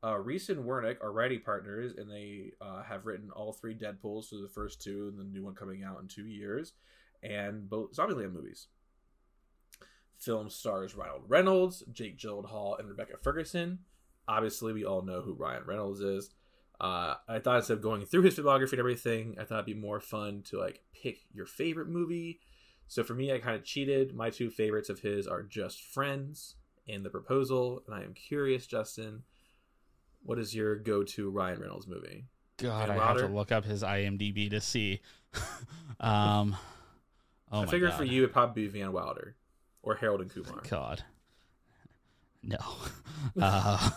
[0.06, 4.26] Uh, Reese and Wernick are writing partners, and they uh, have written all three Deadpools,
[4.26, 6.74] so the first two, and the new one coming out in two years,
[7.24, 8.68] and both Zombieland movies.
[10.20, 13.80] Film stars Ronald Reynolds, Jake Gyllenhaal, and Rebecca Ferguson.
[14.28, 16.30] Obviously, we all know who Ryan Reynolds is.
[16.80, 19.74] Uh, I thought instead of going through his filmography and everything, I thought it'd be
[19.74, 22.39] more fun to like pick your favorite movie.
[22.88, 24.13] So for me, I kind of cheated.
[24.13, 26.56] My two favorites of his are Just Friends
[26.88, 29.24] and The Proposal, and I am curious, Justin,
[30.25, 32.25] what is your go-to Ryan Reynolds movie?
[32.57, 35.01] God, I have to look up his IMDb to see.
[35.99, 36.55] um,
[37.51, 37.97] oh I my figured God.
[37.97, 39.35] for you, it'd probably be Van Wilder
[39.83, 40.63] or Harold and Kumar.
[40.67, 41.03] God.
[42.41, 42.57] No.
[43.41, 43.89] uh,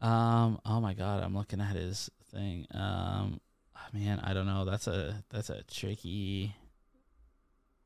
[0.00, 0.60] um.
[0.64, 2.66] Oh my God, I'm looking at his thing.
[2.70, 3.40] Um.
[3.94, 4.64] Man, I don't know.
[4.64, 6.54] That's a that's a tricky.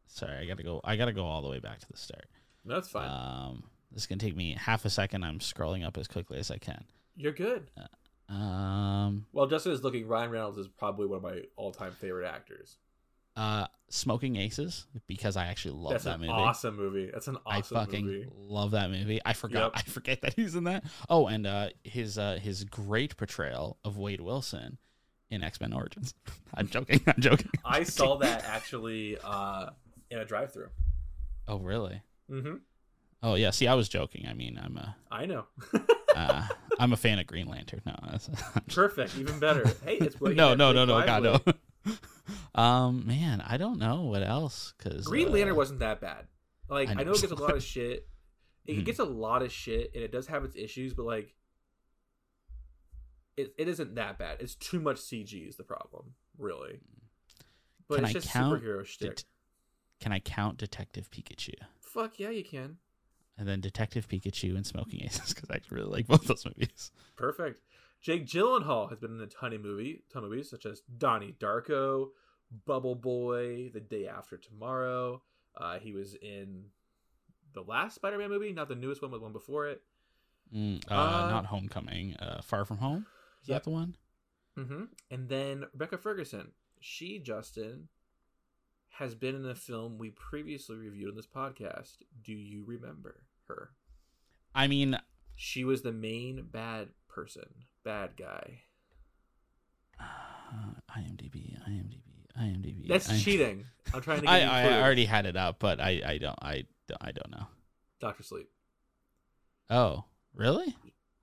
[0.08, 0.80] Sorry, I gotta go.
[0.82, 2.26] I gotta go all the way back to the start.
[2.64, 3.08] That's fine.
[3.08, 3.64] Um.
[3.92, 5.22] This is gonna take me half a second.
[5.22, 6.84] I'm scrolling up as quickly as I can.
[7.16, 7.70] You're good.
[8.28, 9.26] Um.
[9.32, 10.06] Well, Justin is looking.
[10.06, 12.78] Ryan Reynolds is probably one of my all-time favorite actors.
[13.36, 16.32] Uh, Smoking Aces because I actually love That's that an movie.
[16.32, 17.10] awesome movie.
[17.12, 18.26] That's an awesome I fucking movie.
[18.36, 19.20] love that movie.
[19.24, 19.62] I forgot.
[19.64, 19.72] Yep.
[19.74, 20.84] I forget that he's in that.
[21.08, 24.78] Oh, and uh, his uh, his great portrayal of Wade Wilson
[25.30, 26.14] in X Men Origins.
[26.54, 27.00] I'm joking.
[27.06, 27.50] I'm joking.
[27.64, 27.86] I'm I joking.
[27.92, 29.70] saw that actually uh,
[30.10, 30.68] in a drive-through.
[31.48, 32.00] Oh, really?
[32.30, 32.56] Mm-hmm.
[33.22, 33.50] Oh, yeah.
[33.50, 34.26] See, I was joking.
[34.28, 35.46] I mean, I'm a I know.
[36.16, 36.46] uh,
[36.78, 37.80] I'm a fan of Green Lantern.
[37.86, 38.28] No, that's,
[38.74, 39.16] Perfect.
[39.18, 39.64] Even better.
[39.84, 41.94] Hey, it's what you no, no, no, no, God, no.
[42.54, 46.26] Um, man, I don't know what else because Green uh, Lantern wasn't that bad.
[46.68, 47.04] Like I I know.
[47.04, 48.06] know it gets a lot of shit.
[48.66, 48.84] It Mhm.
[48.84, 51.34] gets a lot of shit, and it does have its issues, but like,
[53.36, 54.36] it, it isn't that bad.
[54.40, 56.80] It's too much CG is the problem, really.
[57.88, 59.16] But Can it's I just count superhero shtick.
[59.16, 59.24] det-
[60.00, 62.76] Can I count Detective Pikachu Fuck yeah, you can.
[63.38, 66.90] And then Detective Pikachu and Smoking Aces because I really like both those movies.
[67.16, 67.62] Perfect.
[68.00, 71.34] Jake Gyllenhaal has been in a ton of movie, ton of movies such as Donnie
[71.38, 72.08] Darko,
[72.66, 75.22] Bubble Boy, The Day After Tomorrow.
[75.56, 76.64] Uh, he was in
[77.54, 79.82] the last Spider-Man movie, not the newest one, but one before it.
[80.54, 82.16] Mm, uh, Uh, not Homecoming.
[82.16, 83.06] Uh, Far From Home.
[83.42, 83.56] Is Yep.
[83.56, 83.96] that the one?
[84.56, 86.52] hmm And then Rebecca Ferguson.
[86.80, 87.88] She, Justin,
[88.96, 91.96] has been in a film we previously reviewed on this podcast.
[92.22, 93.70] Do you remember her?
[94.54, 94.98] I mean,
[95.34, 97.46] She was the main bad person,
[97.84, 98.60] bad guy.
[100.00, 100.04] uh,
[100.96, 102.02] IMDb, IMDb,
[102.38, 102.88] IMDb.
[102.88, 103.64] That's I- cheating.
[103.94, 106.64] I'm trying to get I, I already had it up, but I, I don't I,
[106.86, 107.46] don't- I don't know.
[108.00, 108.48] Doctor Sleep.
[109.70, 110.76] Oh, really?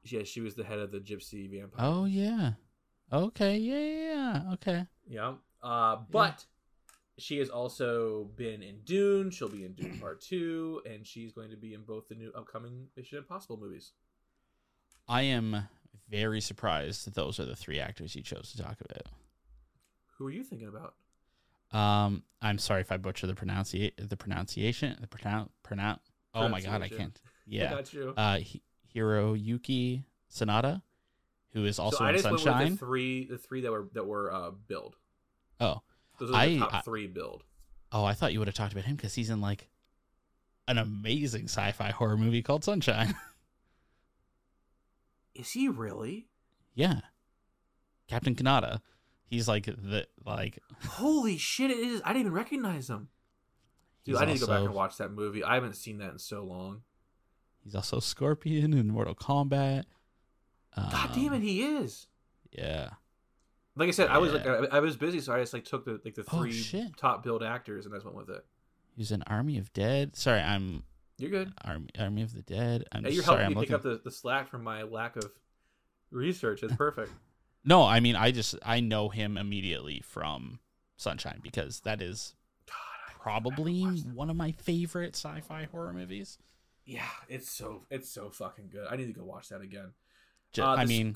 [0.03, 1.85] Yeah, she was the head of the gypsy vampire.
[1.85, 2.53] Oh yeah.
[3.11, 3.57] Okay.
[3.57, 3.77] Yeah.
[3.77, 4.43] Yeah.
[4.43, 4.53] yeah.
[4.53, 4.85] Okay.
[5.07, 5.33] Yeah.
[5.61, 6.45] Uh, but
[7.21, 9.29] she has also been in Dune.
[9.31, 12.31] She'll be in Dune Part Two, and she's going to be in both the new
[12.35, 13.93] upcoming Mission Impossible movies.
[15.07, 15.67] I am
[16.09, 19.07] very surprised that those are the three actors you chose to talk about.
[20.17, 20.95] Who are you thinking about?
[21.71, 23.93] Um, I'm sorry if I butcher the pronunciation.
[24.07, 24.97] The pronunciation.
[24.99, 25.49] The pronoun.
[25.63, 25.99] Pronoun.
[26.33, 27.19] Oh my god, I can't.
[27.25, 27.69] I Yeah.
[27.71, 28.13] got you.
[28.15, 28.61] Uh, Hi-
[28.95, 30.81] Hiroyuki Sanada,
[31.53, 32.71] who is also so I in just went with Sunshine.
[32.71, 34.95] the three, the three that were that were uh, billed.
[35.59, 35.81] oh,
[36.19, 37.43] Those are the top I- three billed.
[37.91, 39.67] oh, I thought you would have talked about him because he's in like
[40.67, 43.15] an amazing sci-fi horror movie called Sunshine.
[45.35, 46.27] Is he really?
[46.75, 47.01] yeah,
[48.07, 48.81] Captain Kaneda.
[49.25, 50.59] He's like the like.
[50.85, 51.71] Holy shit!
[51.71, 52.01] It is.
[52.03, 53.09] I didn't even recognize him.
[54.03, 55.43] Dude, He's I need to go back and watch that movie.
[55.43, 56.81] I haven't seen that in so long.
[57.63, 59.83] He's also Scorpion in Mortal Kombat.
[60.75, 62.07] God damn it, Um, he is.
[62.51, 62.89] Yeah.
[63.79, 65.85] Like I said, I was like I, I was busy, so I just like took
[65.85, 66.95] the like the Oh, three shit.
[66.97, 68.45] top billed actors and I just went with it.
[68.95, 70.15] He's an Army of Dead.
[70.15, 70.83] Sorry, I'm
[71.17, 71.53] You're good.
[71.63, 72.83] Army Army of the Dead.
[72.91, 73.93] I'm Hey, you're sorry, helping I'm me pick looking.
[73.93, 75.31] up the, the slack from my lack of
[76.11, 76.63] research.
[76.63, 77.11] It's perfect.
[77.65, 80.59] No, I mean I just I know him immediately from
[80.95, 82.33] Sunshine because that is
[82.65, 82.75] God,
[83.21, 84.15] probably never watched that.
[84.15, 86.37] one of my favorite sci-fi horror movies.
[86.85, 88.87] Yeah, it's so it's so fucking good.
[88.89, 89.91] I need to go watch that again.
[90.57, 91.15] Uh, I mean,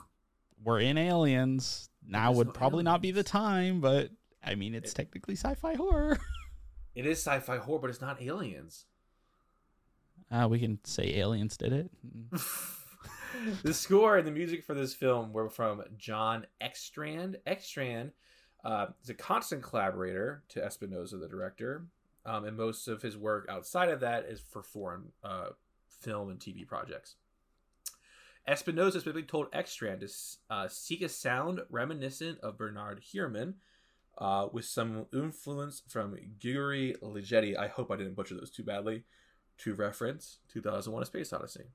[0.63, 2.27] we're in Aliens now.
[2.27, 4.09] There's Would no probably not be the time, but
[4.43, 6.19] I mean, it's It- technically sci-fi horror.
[6.95, 8.85] It is sci-fi horror, but it's not aliens.
[10.29, 11.89] Uh, we can say Aliens did it.
[13.63, 17.35] the score and the music for this film were from Jon Ekstrand.
[17.47, 18.11] Ekstrand
[18.63, 21.85] uh, is a constant collaborator to Espinosa, the director,
[22.27, 25.49] um, and most of his work outside of that is for foreign uh,
[25.87, 27.15] film and TV projects.
[28.47, 33.55] Espinosa specifically told Ekstrand to uh, seek a sound reminiscent of Bernard Herrmann,
[34.17, 37.57] uh, with some influence from Grigori Ligeti.
[37.57, 39.03] I hope I didn't butcher those too badly.
[39.59, 41.65] To reference 2001: A Space Odyssey.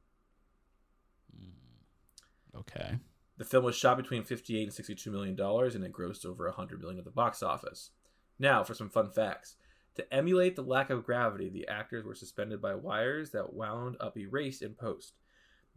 [1.35, 2.61] Mm.
[2.61, 2.98] Okay.
[3.37, 6.81] The film was shot between 58 and 62 million dollars and it grossed over 100
[6.81, 7.90] million at the box office.
[8.38, 9.54] Now, for some fun facts.
[9.94, 14.16] To emulate the lack of gravity, the actors were suspended by wires that wound up
[14.16, 15.14] erased in post.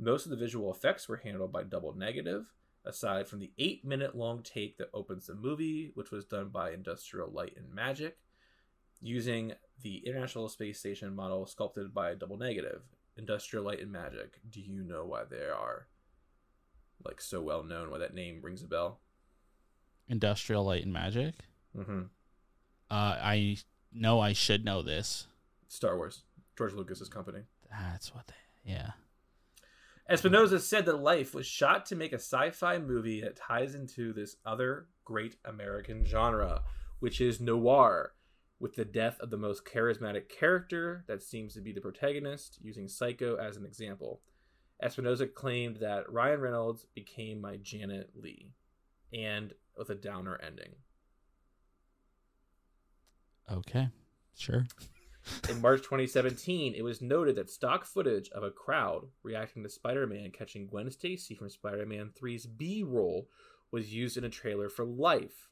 [0.04, 2.48] Most of the visual effects were handled by double negative,
[2.84, 6.72] aside from the 8 minute long take that opens the movie, which was done by
[6.72, 8.18] Industrial Light and Magic,
[9.00, 12.82] using the International Space Station model sculpted by double negative.
[13.16, 14.40] Industrial Light and Magic.
[14.50, 15.86] Do you know why they are
[17.06, 17.92] like so well known?
[17.92, 19.02] Why that name rings a bell?
[20.10, 21.36] Industrial Light and Magic.
[21.78, 22.02] Mm-hmm.
[22.90, 23.58] Uh, I
[23.94, 25.28] know I should know this.
[25.68, 26.24] Star Wars,
[26.58, 27.42] George Lucas's company.
[27.70, 28.72] That's what they.
[28.72, 28.92] Yeah.
[30.12, 34.36] Espinosa said that Life was shot to make a sci-fi movie that ties into this
[34.46, 36.64] other great American genre,
[37.00, 38.12] which is noir,
[38.60, 42.90] with the death of the most charismatic character that seems to be the protagonist, using
[42.90, 44.20] Psycho as an example.
[44.84, 48.52] Espinosa claimed that Ryan Reynolds became my Janet Leigh,
[49.14, 50.74] and with a downer ending.
[53.50, 53.88] Okay,
[54.38, 54.66] sure.
[55.50, 60.08] In March 2017, it was noted that stock footage of a crowd reacting to Spider
[60.08, 63.28] Man catching Gwen Stacy from Spider Man 3's B roll
[63.72, 65.50] was used in a trailer for Life.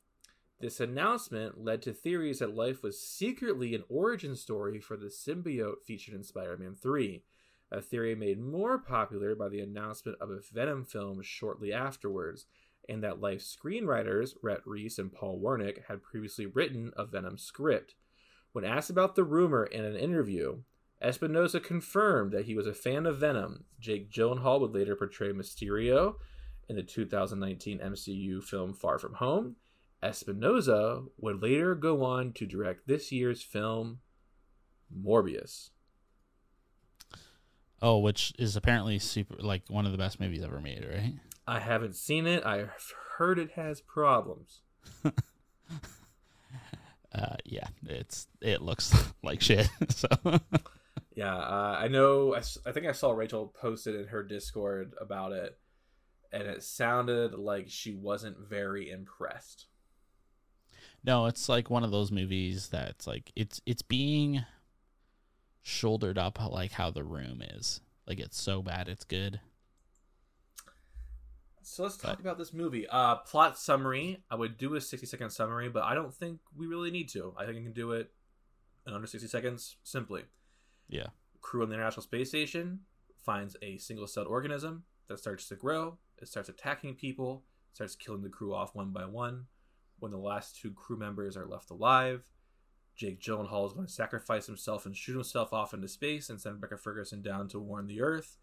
[0.60, 5.84] This announcement led to theories that Life was secretly an origin story for the symbiote
[5.86, 7.24] featured in Spider Man 3,
[7.72, 12.46] a theory made more popular by the announcement of a Venom film shortly afterwards,
[12.90, 17.96] and that Life screenwriters, Rhett Reese and Paul Wernick, had previously written a Venom script.
[18.52, 20.62] When asked about the rumor in an interview,
[21.02, 23.66] Espinosa confirmed that he was a fan of Venom.
[23.80, 26.16] Jake Gyllenhaal would later portray Mysterio
[26.68, 29.56] in the 2019 MCU film Far From Home.
[30.02, 34.00] Espinosa would later go on to direct this year's film
[34.96, 35.70] Morbius.
[37.82, 41.14] Oh, which is apparently super like one of the best movies ever made, right?
[41.48, 42.46] I haven't seen it.
[42.46, 44.62] I've heard it has problems.
[47.14, 48.94] uh, yeah, it's it looks
[49.24, 49.70] like shit.
[49.90, 50.08] so
[51.16, 52.36] yeah, uh, I know.
[52.36, 55.58] I, I think I saw Rachel posted in her Discord about it,
[56.32, 59.66] and it sounded like she wasn't very impressed.
[61.04, 64.44] No, it's like one of those movies that's like it's it's being
[65.62, 67.82] shouldered up like how the room is.
[68.08, 69.40] Like it's so bad it's good.
[71.70, 72.88] So let's talk but, about this movie.
[72.88, 74.24] Uh, plot summary.
[74.32, 77.36] I would do a 60 second summary, but I don't think we really need to.
[77.38, 78.12] I think we can do it
[78.88, 80.24] in under 60 seconds simply.
[80.88, 81.08] Yeah.
[81.42, 82.80] Crew on the International Space Station
[83.24, 86.00] finds a single celled organism that starts to grow.
[86.18, 89.46] It starts attacking people, starts killing the crew off one by one.
[90.00, 92.24] When the last two crew members are left alive,
[92.96, 96.56] Jake Gyllenhaal is going to sacrifice himself and shoot himself off into space and send
[96.56, 98.38] Rebecca Ferguson down to warn the Earth.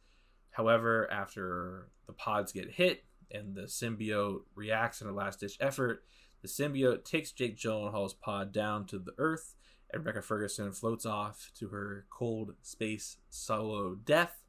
[0.50, 6.04] However, after the pods get hit and the symbiote reacts in a last ditch effort,
[6.42, 9.54] the symbiote takes Jake Gyllenhaal's pod down to the Earth,
[9.90, 14.42] and Rebecca Ferguson floats off to her cold space solo death.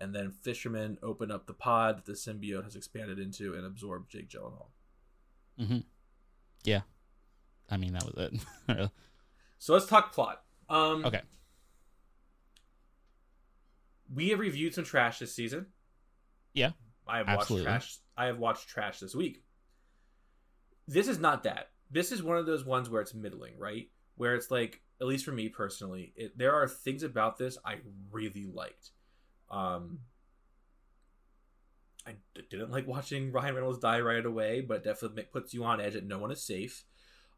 [0.00, 4.08] And then fishermen open up the pod that the symbiote has expanded into and absorb
[4.08, 4.66] Jake Gyllenhaal.
[5.60, 5.78] Mm-hmm.
[6.64, 6.80] Yeah.
[7.70, 8.30] I mean, that was
[8.68, 8.90] it.
[9.58, 10.42] so let's talk plot.
[10.68, 11.20] Um, okay
[14.14, 15.66] we have reviewed some trash this season.
[16.52, 16.72] Yeah,
[17.06, 17.70] I have absolutely.
[17.70, 17.98] watched trash.
[18.16, 19.42] I have watched trash this week.
[20.86, 21.70] This is not that.
[21.90, 23.88] This is one of those ones where it's middling, right?
[24.16, 27.76] Where it's like, at least for me personally, it, there are things about this I
[28.10, 28.90] really liked.
[29.50, 30.00] Um,
[32.06, 32.14] I
[32.50, 36.06] didn't like watching Ryan Reynolds die right away, but definitely puts you on edge that
[36.06, 36.84] no one is safe.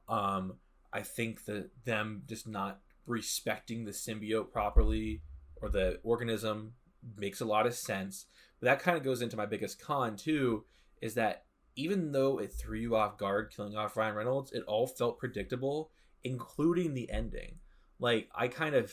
[0.09, 0.55] Um,
[0.93, 5.23] I think that them just not respecting the symbiote properly
[5.57, 6.75] or the organism
[7.17, 8.27] makes a lot of sense.
[8.61, 10.65] But that kind of goes into my biggest con too,
[11.01, 11.45] is that
[11.77, 15.91] even though it threw you off guard killing off Ryan Reynolds, it all felt predictable,
[16.23, 17.57] including the ending.
[17.99, 18.93] Like I kind of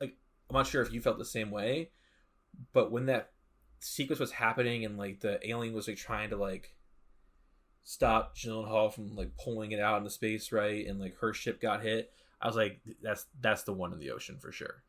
[0.00, 0.16] like
[0.48, 1.90] I'm not sure if you felt the same way,
[2.72, 3.30] but when that
[3.80, 6.76] sequence was happening and like the alien was like trying to like
[7.84, 10.86] stop Hall from like pulling it out into space, right?
[10.86, 12.12] And like her ship got hit.
[12.40, 14.82] I was like, that's that's the one in the ocean for sure.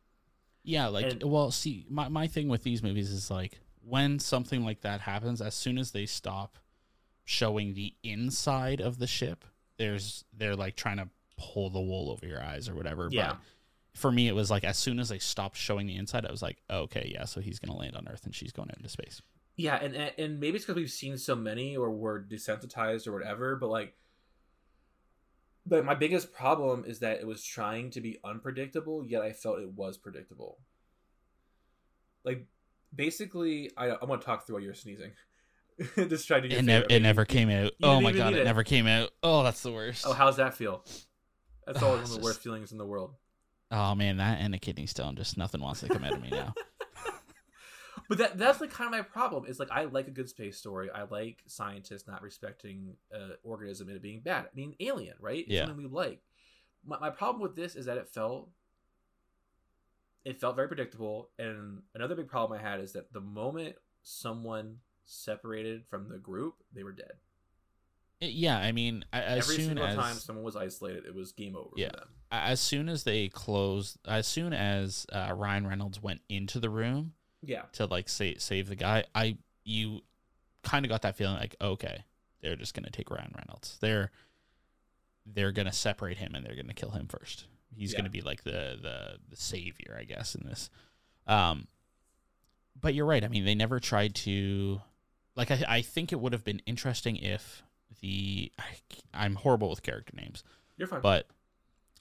[0.68, 4.66] Yeah, like and, well, see, my my thing with these movies is like when something
[4.66, 6.58] like that happens, as soon as they stop
[7.24, 9.46] showing the inside of the ship,
[9.78, 13.08] there's they're like trying to pull the wool over your eyes or whatever.
[13.10, 13.28] Yeah.
[13.28, 13.38] But
[13.94, 16.42] for me, it was like as soon as they stopped showing the inside, I was
[16.42, 19.22] like, oh, okay, yeah, so he's gonna land on Earth and she's going into space.
[19.56, 23.56] Yeah, and and maybe it's because we've seen so many or we're desensitized or whatever,
[23.56, 23.96] but like
[25.68, 29.60] but my biggest problem is that it was trying to be unpredictable, yet I felt
[29.60, 30.60] it was predictable.
[32.24, 32.46] Like,
[32.96, 35.12] basically, I, I'm going to talk through while you're sneezing.
[35.96, 36.48] Just trying to.
[36.48, 37.74] Get it, ne- it never came out.
[37.84, 39.12] oh my god, it, it, never came out.
[39.22, 40.06] Oh, that's the worst.
[40.08, 40.84] Oh, how's that feel?
[41.66, 43.14] That's always one of the worst feelings in the world.
[43.70, 45.16] Oh man, that and a kidney stone.
[45.16, 46.54] Just nothing wants to come out of me now.
[48.10, 50.58] but that that's like kind of my problem is like I like a good space
[50.58, 50.90] story.
[50.90, 54.46] I like scientists not respecting uh, organism and it being bad.
[54.46, 55.40] I mean, Alien, right?
[55.40, 55.66] It's yeah.
[55.66, 56.22] something we like.
[56.86, 58.50] My, my problem with this is that it felt
[60.24, 61.30] it felt very predictable.
[61.40, 66.56] And another big problem I had is that the moment someone separated from the group,
[66.74, 67.14] they were dead.
[68.20, 71.56] Yeah, I mean, as every soon single as, time someone was isolated, it was game
[71.56, 71.70] over.
[71.76, 71.92] Yeah,
[72.32, 77.14] as soon as they closed, as soon as uh, Ryan Reynolds went into the room,
[77.42, 77.64] yeah.
[77.74, 79.06] to like save save the guy.
[79.14, 80.02] I you
[80.64, 82.04] kind of got that feeling like okay
[82.42, 83.78] they're just gonna take ryan reynolds.
[83.82, 84.12] They're
[85.26, 87.46] they're gonna separate him and they're gonna kill him first.
[87.76, 88.00] He's yeah.
[88.00, 90.70] gonna be like the the the savior i guess in this.
[91.28, 91.68] Um
[92.80, 93.24] but you're right.
[93.24, 94.82] I mean they never tried to
[95.36, 97.64] like i, I think it would have been interesting if
[98.02, 98.66] the I,
[99.14, 100.44] i'm horrible with character names
[100.78, 101.02] you're fine.
[101.02, 101.28] but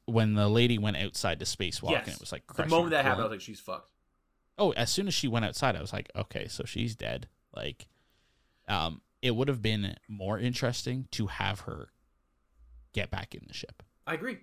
[0.06, 3.22] when the lady went outside to spacewalk and it was like the moment that happened,
[3.22, 3.90] I was like, she's fucked.
[4.58, 7.28] Oh, as soon as she went outside, I was like, okay, so she's dead.
[7.54, 7.88] Like,
[8.68, 11.88] um, it would have been more interesting to have her
[12.92, 13.82] get back in the ship.
[14.06, 14.38] I agree.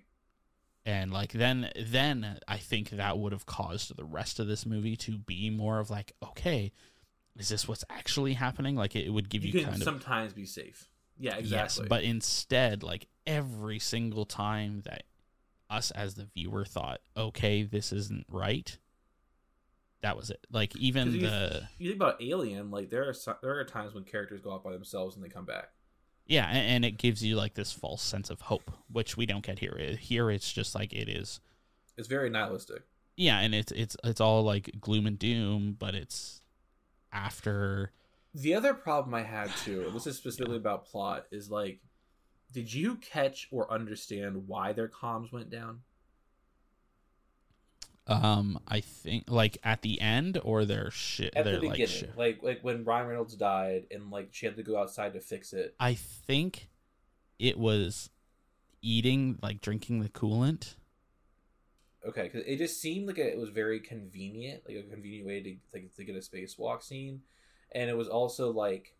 [0.84, 4.94] and like then then i think that would have caused the rest of this movie
[4.96, 6.70] to be more of like okay
[7.38, 10.44] is this what's actually happening like it would give You, you, kind of sometimes be
[10.44, 10.90] safe.
[11.18, 11.84] Yeah, exactly.
[11.84, 15.04] yes but instead like every single time that
[15.70, 18.76] us as the viewer thought okay this isn't right
[20.04, 23.58] that was it Like even you, the you think about Alien, like there are there
[23.58, 25.70] are times when characters go out by themselves and they come back.
[26.26, 29.44] yeah and, and it gives you like this false sense of hope which we don't
[29.44, 31.40] get here here it's just like it is
[31.96, 32.82] It's very nihilistic.
[33.16, 36.42] yeah and it's it's it's all like gloom and doom but it's
[37.12, 37.92] after
[38.34, 41.80] The other problem I had too, and this is specifically about plot, is like,
[42.52, 45.80] did you catch or understand why their comms went down?
[48.06, 52.18] Um i think like at the end or their shit At the like beginning, shit
[52.18, 55.52] like like when Ryan Reynolds died, and like she had to go outside to fix
[55.52, 55.74] it.
[55.80, 56.68] i think
[57.38, 58.10] it was
[58.82, 60.74] eating like drinking the coolant
[62.06, 65.56] Okay, because it just seemed like it was very convenient, like a convenient way to
[65.72, 67.22] like to get a spacewalk scene,
[67.72, 68.94] and it was also like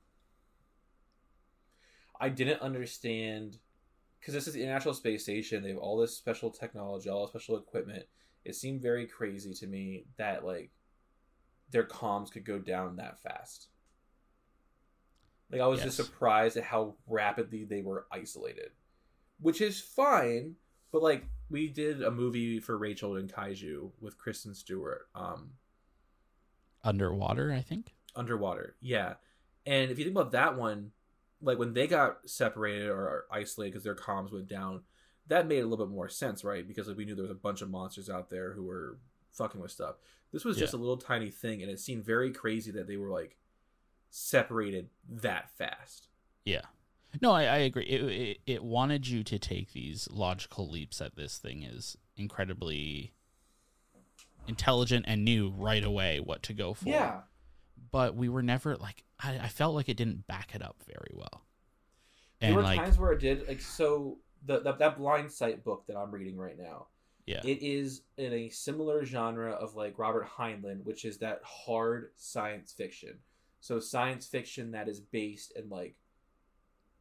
[2.19, 3.59] I didn't understand
[4.19, 5.63] because this is the International Space Station.
[5.63, 8.07] They have all this special technology, all special equipment.
[8.45, 10.71] It seemed very crazy to me that like
[11.71, 13.69] their comms could go down that fast.
[15.51, 18.71] Like I was just surprised at how rapidly they were isolated,
[19.41, 20.57] which is fine.
[20.93, 25.51] But like we did a movie for Rachel and Kaiju with Kristen Stewart, um,
[26.83, 28.77] underwater i think underwater.
[28.81, 29.15] Yeah,
[29.67, 30.93] and if you think about that one,
[31.41, 34.83] like when they got separated or isolated because their comms went down,
[35.29, 36.67] that made a little bit more sense, right?
[36.67, 38.99] Because like, we knew there was a bunch of monsters out there who were
[39.33, 39.97] fucking with stuff.
[40.33, 43.11] This was just a little tiny thing, and it seemed very crazy that they were
[43.11, 43.37] like
[44.11, 46.09] separated that fast.
[46.45, 46.61] yeah
[47.23, 51.17] no i, I agree it, it, it wanted you to take these logical leaps that
[51.17, 53.13] this thing is incredibly
[54.47, 57.21] intelligent and knew right away what to go for Yeah.
[57.91, 61.11] but we were never like I, I felt like it didn't back it up very
[61.15, 61.45] well.
[62.41, 64.19] there And were like times where it did like so.
[64.47, 66.87] The, the that Blindsight book that I'm reading right now.
[67.27, 67.41] yeah.
[67.45, 72.73] It is in a similar genre of like Robert Heinlein, which is that hard science
[72.73, 73.19] fiction.
[73.61, 75.95] So science fiction that is based in like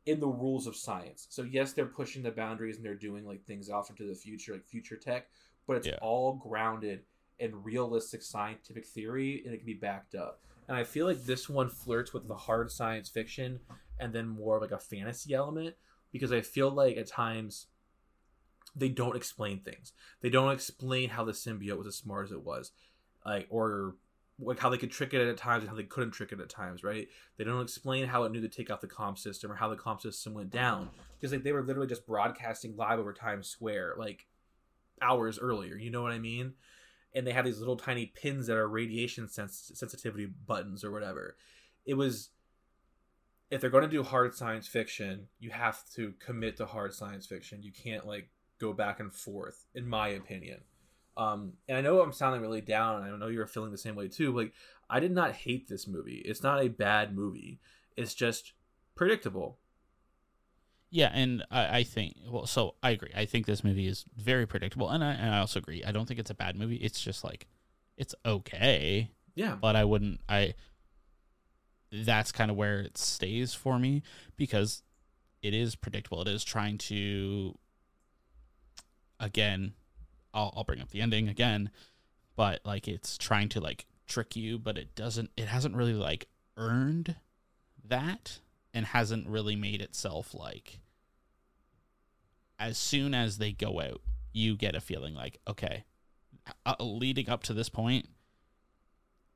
[0.05, 1.27] in the rules of science.
[1.29, 4.53] So yes, they're pushing the boundaries and they're doing like things off into the future,
[4.53, 5.27] like future tech,
[5.67, 5.97] but it's Yeah.
[6.01, 7.03] all grounded
[7.39, 10.39] in realistic scientific theory and it can be backed up.
[10.67, 13.59] And I feel like this one flirts with the hard science fiction
[13.99, 15.75] and then more of like a fantasy element
[16.13, 17.67] because I feel like at times
[18.75, 19.91] they don't explain things.
[20.21, 22.71] They don't explain how the symbiote was as smart as it was,
[23.25, 23.95] like or
[24.39, 26.49] like how they could trick it at times and how they couldn't trick it at
[26.49, 26.83] times.
[26.83, 27.09] Right?
[27.37, 29.75] They don't explain how it knew to take out the comp system or how the
[29.75, 30.89] comp system went down
[31.19, 34.27] because like they were literally just broadcasting live over Times Square like
[35.01, 35.75] hours earlier.
[35.75, 36.53] You know what I mean?
[37.15, 41.35] And they have these little tiny pins that are radiation sens- sensitivity buttons or whatever.
[41.85, 42.29] It was
[43.49, 47.25] if they're going to do hard science fiction, you have to commit to hard science
[47.25, 47.63] fiction.
[47.63, 48.29] You can't like
[48.59, 50.61] go back and forth, in my opinion.
[51.15, 53.95] Um, and I know I'm sounding really down, and I know you're feeling the same
[53.95, 54.35] way too.
[54.35, 54.53] Like,
[54.89, 56.21] I did not hate this movie.
[56.25, 57.59] It's not a bad movie.
[57.95, 58.53] It's just
[58.95, 59.59] predictable.
[60.89, 63.11] Yeah, and I, I think well, so I agree.
[63.15, 65.83] I think this movie is very predictable, and I and I also agree.
[65.83, 66.75] I don't think it's a bad movie.
[66.75, 67.47] It's just like
[67.97, 70.21] it's okay, Yeah, but I wouldn't.
[70.29, 70.53] I
[71.93, 74.01] that's kind of where it stays for me
[74.35, 74.81] because
[75.41, 76.21] it is predictable.
[76.21, 77.57] It is trying to
[79.19, 79.73] again.
[80.33, 81.69] I'll I'll bring up the ending again,
[82.35, 85.29] but like it's trying to like trick you, but it doesn't.
[85.37, 86.27] It hasn't really like
[86.57, 87.15] earned
[87.83, 88.39] that
[88.73, 90.79] and hasn't really made itself like
[92.59, 95.83] as soon as they go out you get a feeling like okay
[96.65, 98.07] uh, leading up to this point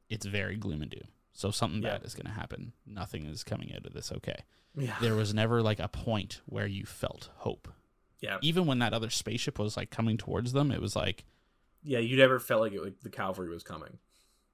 [0.09, 1.07] it's very gloom and doom
[1.37, 1.97] so something Yeah.
[1.97, 4.39] bad is going to happen nothing is coming out of this okay
[4.75, 7.67] yeah, there was never like a point where you felt hope
[8.19, 11.23] yeah, even when that other spaceship was like coming towards them it was like
[11.83, 11.99] yeah.
[11.99, 13.99] You never felt like it, like the cavalry was coming.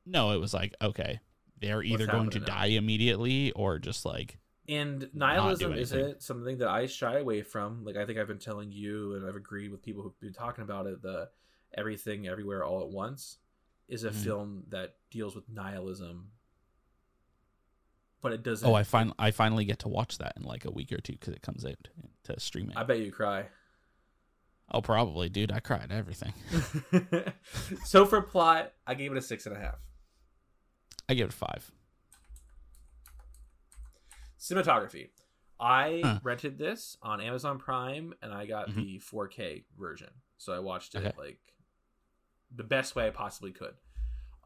[0.06, 1.20] no it was like okay
[1.60, 2.46] they're either going to now?
[2.46, 7.84] die immediately or just like And nihilism is it something that I shy away from.
[7.86, 10.64] Like I think I've been telling you, and I've agreed with people who've been talking
[10.64, 11.02] about it.
[11.02, 11.30] The
[11.78, 13.38] everything, everywhere, all at once
[13.88, 14.24] is a Mhm.
[14.26, 16.32] film that deals with nihilism,
[18.24, 18.68] but it doesn't.
[18.68, 21.14] oh i fin- i finally get to watch that in like a week or two
[21.14, 21.88] because it comes out
[22.24, 23.46] to streaming I bet you cry.
[24.72, 25.52] Oh, probably, dude.
[25.52, 26.34] I cried everything.
[27.86, 29.76] so for plot, I gave it a six and a half.
[31.08, 31.70] I give it five.
[34.40, 35.10] Cinematography.
[35.60, 36.20] I Huh.
[36.24, 38.76] rented this on Amazon Prime and I got Mhm.
[38.76, 40.10] the 4K version.
[40.38, 41.14] So I watched it Okay.
[41.18, 41.40] like
[42.50, 43.76] the best way I possibly could.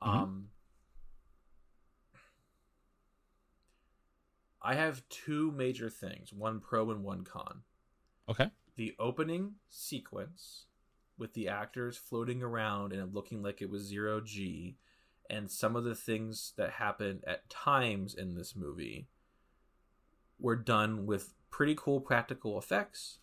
[0.01, 0.07] Mhm.
[0.07, 0.49] Um
[4.67, 7.61] I have two major things, one pro and one con.
[8.27, 8.51] Okay.
[8.75, 10.65] The opening sequence
[11.17, 14.75] with the actors floating around and it looking like it was zero G
[15.29, 19.07] and some of the things that happened at times in this movie
[20.37, 23.19] were done with pretty cool practical effects.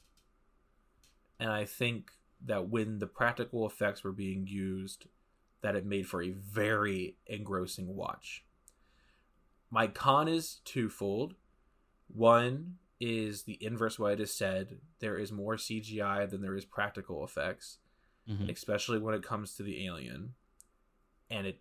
[1.39, 5.09] And I think that when the practical effects were being used,
[5.61, 8.47] that it made for a very engrossing watch.
[9.75, 11.35] My con is twofold.
[12.07, 14.79] One is the inverse what I just said.
[15.01, 17.79] There is more CGI than there is practical effects,
[18.29, 18.49] Mhm.
[18.49, 20.37] especially when it comes to the alien.
[21.29, 21.61] And it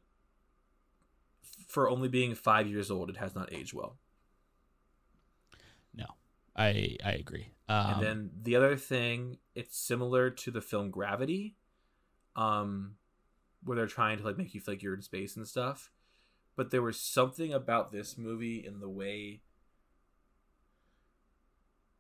[1.66, 3.98] for only being five years old, it has not aged well.
[5.92, 6.06] No,
[6.56, 7.56] I I agree.
[7.68, 11.58] Um, and then the other thing, it's similar to the film Gravity,
[12.36, 12.96] um,
[13.64, 15.92] where they're trying to like make you feel like you're in space and stuff.
[16.56, 19.42] But there was something about this movie in the way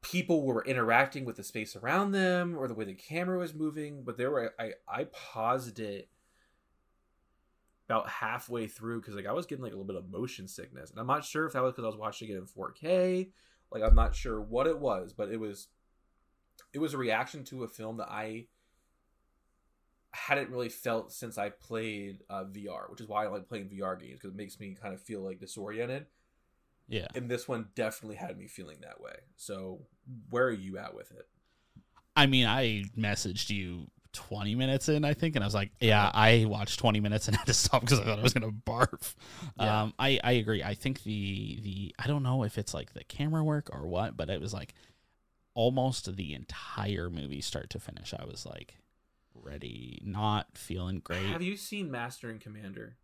[0.02, 4.04] people were interacting with the space around them or the way the camera was moving.
[4.04, 6.10] But there were I I paused it
[7.90, 10.92] about halfway through because like I was getting like a little bit of motion sickness,
[10.92, 13.30] and I'm not sure if that was because I was watching it in 4K.
[13.72, 15.70] Like I'm not sure what it was, but it was
[16.74, 18.48] it was a reaction to a film that I
[20.14, 24.00] hadn't really felt since I played uh, VR, which is why I like playing VR
[24.00, 26.08] games because it makes me kind of feel like disoriented.
[26.88, 29.16] yeah, And this one definitely had me feeling that way.
[29.38, 29.88] So
[30.30, 31.28] where are you at with it?
[32.16, 36.12] I mean, I messaged you 20 minutes in, I think, and I was like, yeah,
[36.14, 39.16] I watched 20 minutes and had to stop because I thought I was gonna barf.
[39.56, 39.84] Yeah.
[39.84, 40.64] Um, I I agree.
[40.64, 44.16] I think the the I don't know if it's like the camera work or what,
[44.16, 44.74] but it was like
[45.56, 48.14] almost the entire movie, start to finish.
[48.18, 48.76] I was like
[49.36, 51.26] ready, not feeling great.
[51.26, 52.98] Have you seen Master and Commander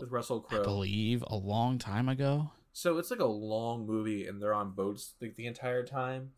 [0.00, 0.60] with Russell Crowe.
[0.60, 2.50] I believe a long time ago.
[2.72, 6.32] So it's like a long movie, and they're on boats like the entire time,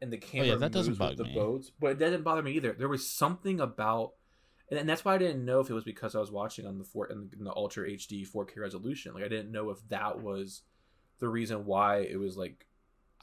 [0.00, 1.34] and the camera Oh, yeah, that doesn't bug with the me.
[1.34, 1.70] boats.
[1.78, 2.72] But it didn't bother me either.
[2.72, 4.12] There was something about,
[4.70, 6.84] and, that's why I didn't know if it was because I was watching on the
[6.84, 9.14] four in the, in the Ultra HD 4K resolution.
[9.14, 10.62] Like I didn't know if that was
[11.18, 12.66] the reason why it was like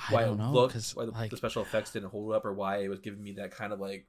[0.09, 2.53] why don't it know looked, why the, like the special effects didn't hold up, or
[2.53, 4.07] why it was giving me that kind of like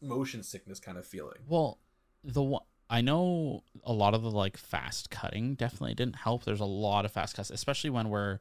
[0.00, 1.38] motion sickness kind of feeling.
[1.48, 1.78] Well,
[2.24, 6.44] the one I know a lot of the like fast cutting definitely didn't help.
[6.44, 8.38] There's a lot of fast cuts, especially when we're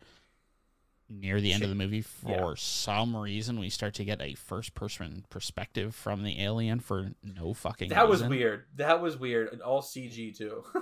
[1.09, 2.01] near the end of the movie.
[2.01, 2.53] For Yeah.
[2.57, 7.53] some reason, we start to get a first person perspective from the alien for no
[7.53, 7.89] fucking.
[7.89, 8.65] That was weird.
[8.75, 10.63] That was weird, and all CG too.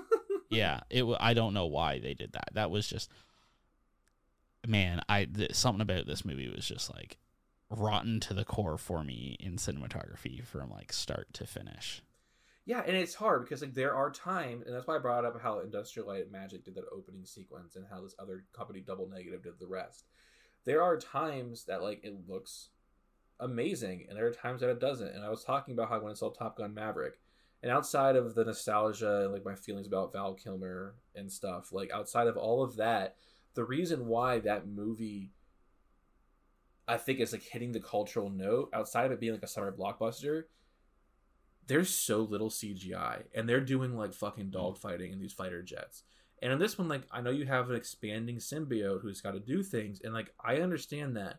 [0.52, 1.06] Yeah, it.
[1.20, 2.50] I don't know why they did that.
[2.54, 3.12] That was just,
[4.70, 5.02] man.
[5.10, 7.18] I th- something about this movie was just like
[7.70, 12.02] rotten to the core for me in cinematography from like start to finish.
[12.66, 15.42] Yeah, and it's hard because like there are times, and that's why I brought up
[15.42, 19.10] how Industrial Light and Magic did that opening sequence, and how this other company, Double
[19.10, 20.06] Negative, did the rest.
[20.66, 22.70] There are times that like it looks
[23.40, 25.16] amazing, and there are times that it doesn't.
[25.16, 27.20] And I was talking about how when I saw Top Gun Maverick,
[27.64, 31.92] and outside of the nostalgia and like my feelings about Val Kilmer and stuff, like
[31.92, 33.16] outside of all of that,
[33.54, 35.32] the reason why that movie
[36.88, 39.72] I think is like hitting the cultural note outside of it being like a summer
[39.72, 40.46] blockbuster
[41.70, 44.60] there's so little CGI, and they're doing like fucking mm-hmm.
[44.60, 46.04] dogfighting in these fighter jets.
[46.42, 49.40] And in this one, like I know you have an expanding symbiote who's got to
[49.40, 51.36] do things, and like I understand that,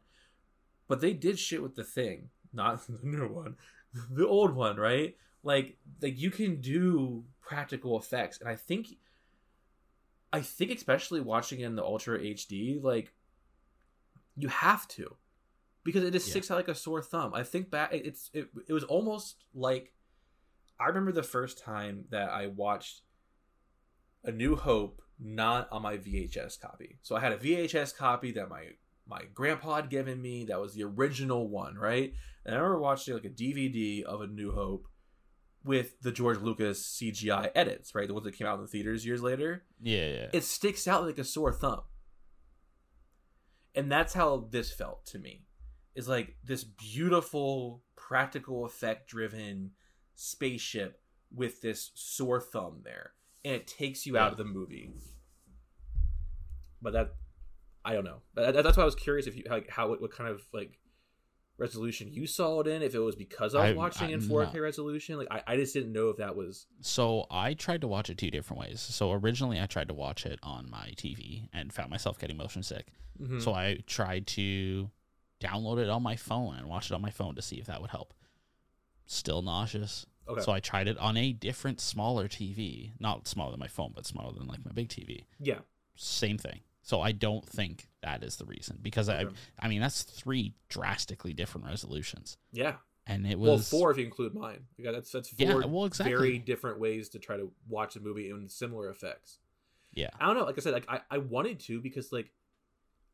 [0.88, 3.56] but they did shit with the thing, not the new one,
[4.10, 5.16] the old one, right?
[5.42, 8.86] Like, like you can do practical effects, and I think,
[10.32, 13.12] I think especially watching in the Ultra HD, like
[14.36, 15.16] you have to,
[15.84, 16.32] because it just Yeah.
[16.32, 17.34] sticks out like a sore thumb.
[17.34, 19.92] I think back, it's it, it was almost like
[20.78, 23.02] I remember the first time that I watched
[24.24, 26.98] A New Hope not on my VHS copy.
[27.02, 28.68] So I had a VHS copy that my
[29.06, 32.14] my grandpa had given me that was the original one, right?
[32.46, 34.86] And I remember watching like a DVD of A New Hope
[35.64, 38.08] with the George Lucas CGI edits, right?
[38.08, 39.64] The ones that came out in the theaters years later.
[39.80, 40.26] Yeah, yeah.
[40.32, 41.82] It sticks out like a sore thumb.
[43.74, 45.44] And that's how this felt to me.
[45.94, 49.72] Is like this beautiful practical effect driven
[50.14, 51.00] spaceship
[51.34, 53.12] with this sore thumb there
[53.44, 54.90] and it takes you out of the movie
[56.82, 57.14] but that
[57.84, 60.12] i don't know that, that's why i was curious if you like how it what
[60.12, 60.78] kind of like
[61.60, 64.20] resolution you saw it in, if it was because I was I- watching I- in
[64.20, 64.60] 4K no.
[64.60, 65.18] resolution.
[65.18, 68.18] Like I, I just didn't know if that was So I tried to watch it
[68.18, 68.80] two different ways.
[68.80, 72.62] So originally I tried to watch it on my TV and found myself getting motion
[72.62, 72.88] sick.
[73.20, 73.42] Mhm.
[73.42, 74.90] So I tried to
[75.40, 77.80] download it on my phone and watch it on my phone to see if that
[77.80, 78.12] would help.
[79.06, 80.06] Still nauseous.
[80.28, 80.40] okay.
[80.42, 84.06] So I tried it on a different smaller TV, not smaller than my phone, but
[84.06, 85.24] smaller than like my big TV.
[85.38, 85.58] yeah.
[85.96, 86.60] Same thing.
[86.82, 89.34] So I don't think that is the reason because I Okay.
[89.58, 92.36] I mean that's three drastically different resolutions.
[92.52, 92.76] Yeah.
[93.06, 94.64] And it Well, was four if you include mine.
[94.78, 96.14] Yeah, that's that's Yeah, well, exactly.
[96.14, 99.38] very different ways to try to watch a movie in similar effects.
[99.92, 100.10] Yeah.
[100.20, 100.44] I don't know.
[100.44, 102.32] Like I said, like I, I wanted to because like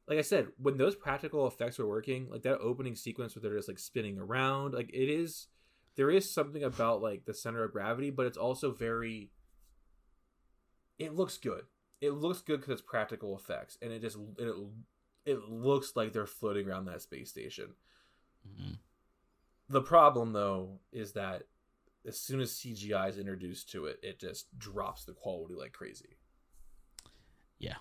[0.08, 3.56] like I said, when those practical effects were working, like that opening sequence where they're
[3.56, 5.48] just like spinning around, like it is
[5.96, 9.30] there is something about like the center of gravity, but it's also very
[10.98, 11.64] it looks good.
[12.00, 14.54] It looks good because it's practical effects, and it just it
[15.24, 17.74] it looks like they're floating around that space station.
[18.46, 18.78] Mhm.
[19.68, 21.44] The problem though is that
[22.06, 26.16] as soon as CGI is introduced to it, it just drops the quality like crazy.
[27.58, 27.76] Yeah.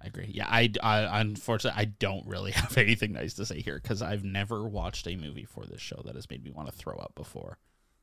[0.00, 0.30] I agree.
[0.32, 4.24] Yeah, I, I unfortunately I don't really have anything nice to say here because I've
[4.24, 7.14] never watched a movie for this show that has made me want to throw up
[7.14, 7.58] before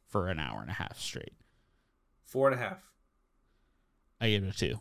[0.05, 1.33] for an hour and a half straight.
[2.25, 2.83] Four and a half.
[4.19, 4.79] I gave it a two.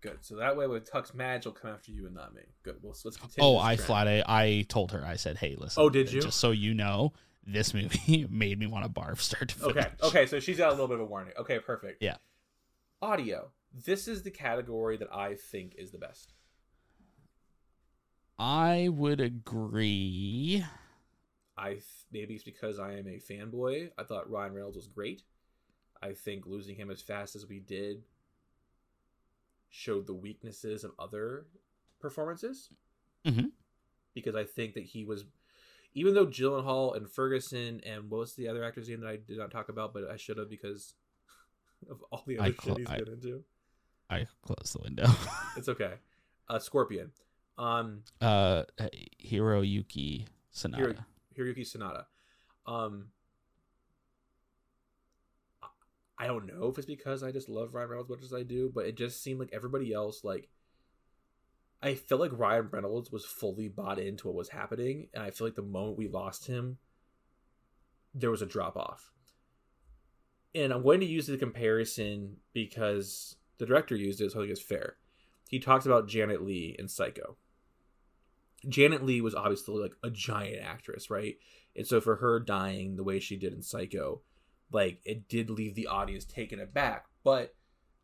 [0.00, 0.18] Good.
[0.22, 2.42] So that way, with Tux Madge will come after you and not me.
[2.62, 2.76] Good.
[2.82, 3.46] Well, so let's continue.
[3.46, 3.86] Oh, I trend.
[3.86, 5.82] flat I, I told her I said, hey, listen.
[5.82, 6.22] Oh, did you?
[6.22, 7.12] Just so you know,
[7.46, 9.76] this movie made me want to barf start to finish.
[9.76, 9.88] Okay.
[10.02, 10.26] Okay.
[10.26, 11.34] So she's got a little bit of a warning.
[11.38, 11.58] Okay.
[11.58, 12.02] Perfect.
[12.02, 12.16] Yeah.
[13.02, 13.50] Audio.
[13.72, 16.32] This is the category that I think is the best.
[18.38, 20.64] I would agree.
[21.58, 23.90] I th- maybe it's because I am a fanboy.
[23.98, 25.22] I thought Ryan Reynolds was great.
[26.02, 28.02] I think losing him as fast as we did
[29.70, 31.46] showed the weaknesses of other
[32.00, 32.70] performances.
[33.24, 33.52] Mhm.
[34.14, 35.24] Because I think that he was,
[35.94, 39.38] even though Gyllenhaal and Ferguson and what was the other actor's name that I did
[39.38, 40.94] not talk about, but I should have because
[41.90, 43.44] of all the other cl- shit he's I- been into.
[44.10, 45.06] I closed the window.
[45.56, 45.94] It's okay.
[46.48, 47.12] Uh, Scorpion.
[47.56, 48.64] Um, uh,
[49.24, 50.76] Hiroyuki Sanada.
[50.76, 51.04] Hiro-
[51.52, 52.06] Hiroyuki Sanada.
[52.66, 53.12] Um,
[55.62, 55.68] I-
[56.20, 58.42] I don't know if it's because I just love Ryan Reynolds as much as I
[58.42, 60.50] do, but it just seemed like everybody else, like,
[61.82, 65.46] I feel like Ryan Reynolds was fully bought into what was happening, and I feel
[65.46, 66.76] like the moment we lost him,
[68.14, 69.12] there was a drop off.
[70.54, 74.52] And I'm going to use the comparison because the director used it, so I think
[74.52, 74.96] it's fair.
[75.48, 77.38] He talks about Janet Leigh in Psycho.
[78.68, 81.36] Janet Leigh was obviously like a giant actress, right?
[81.74, 84.20] And so for her dying the way she did in Psycho,
[84.72, 87.06] like it did leave the audience taken aback.
[87.24, 87.54] But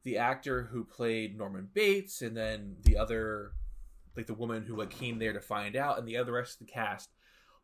[0.03, 3.53] the actor who played Norman Bates and then the other
[4.17, 6.67] like the woman who like came there to find out and the other rest of
[6.67, 7.11] the cast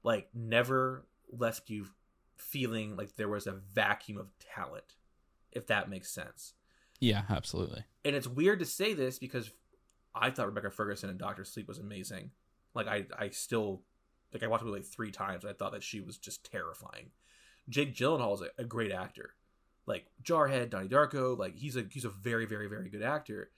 [0.03, 1.87] like never left you
[2.37, 4.97] feeling like there was a vacuum of talent,
[5.53, 6.55] if that makes sense.
[7.01, 7.85] Yeah, absolutely.
[8.05, 9.51] And it's weird to say this because
[10.15, 12.31] I thought Rebecca Ferguson in Doctor Sleep was amazing.
[12.75, 13.83] Like I, I still
[14.33, 15.45] like I watched it like three times.
[15.45, 17.11] And I thought that she was just terrifying.
[17.69, 19.35] Jake Gyllenhaal is a, a great actor.
[19.87, 23.51] Like Jarhead, Donnie Darko, like he's a he's a very very very good actor.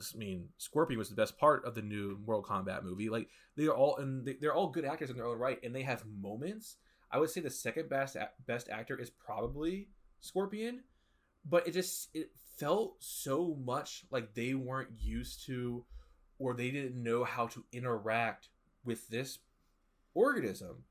[0.00, 3.08] I mean, Scorpion was the best part of the new Mortal Kombat movie.
[3.08, 5.74] Like they are all and they, they're all good actors in their own right, and
[5.74, 6.76] they have moments.
[7.10, 9.88] I would say the second best best actor is probably
[10.20, 10.82] Scorpion,
[11.44, 15.84] but it just it felt so much like they weren't used to
[16.38, 18.48] or they didn't know how to interact
[18.84, 19.38] with this
[20.14, 20.84] organism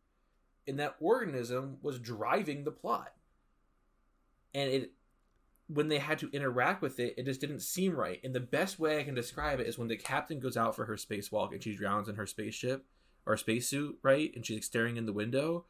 [0.67, 3.13] and that organism was driving the plot.
[4.53, 4.91] And it
[5.67, 8.19] when they had to interact with it it just didn't seem right.
[8.23, 10.85] And the best way i can describe it is when the captain goes out for
[10.85, 12.85] her spacewalk and she drowns in her spaceship
[13.25, 14.31] or spacesuit right?
[14.35, 15.65] And she's like, staring in the window.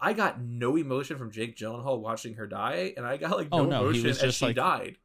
[0.00, 3.60] I got no emotion from jake gyllenhaal watching her die and i got like no,
[3.60, 4.96] Oh, no, emotion as she like- died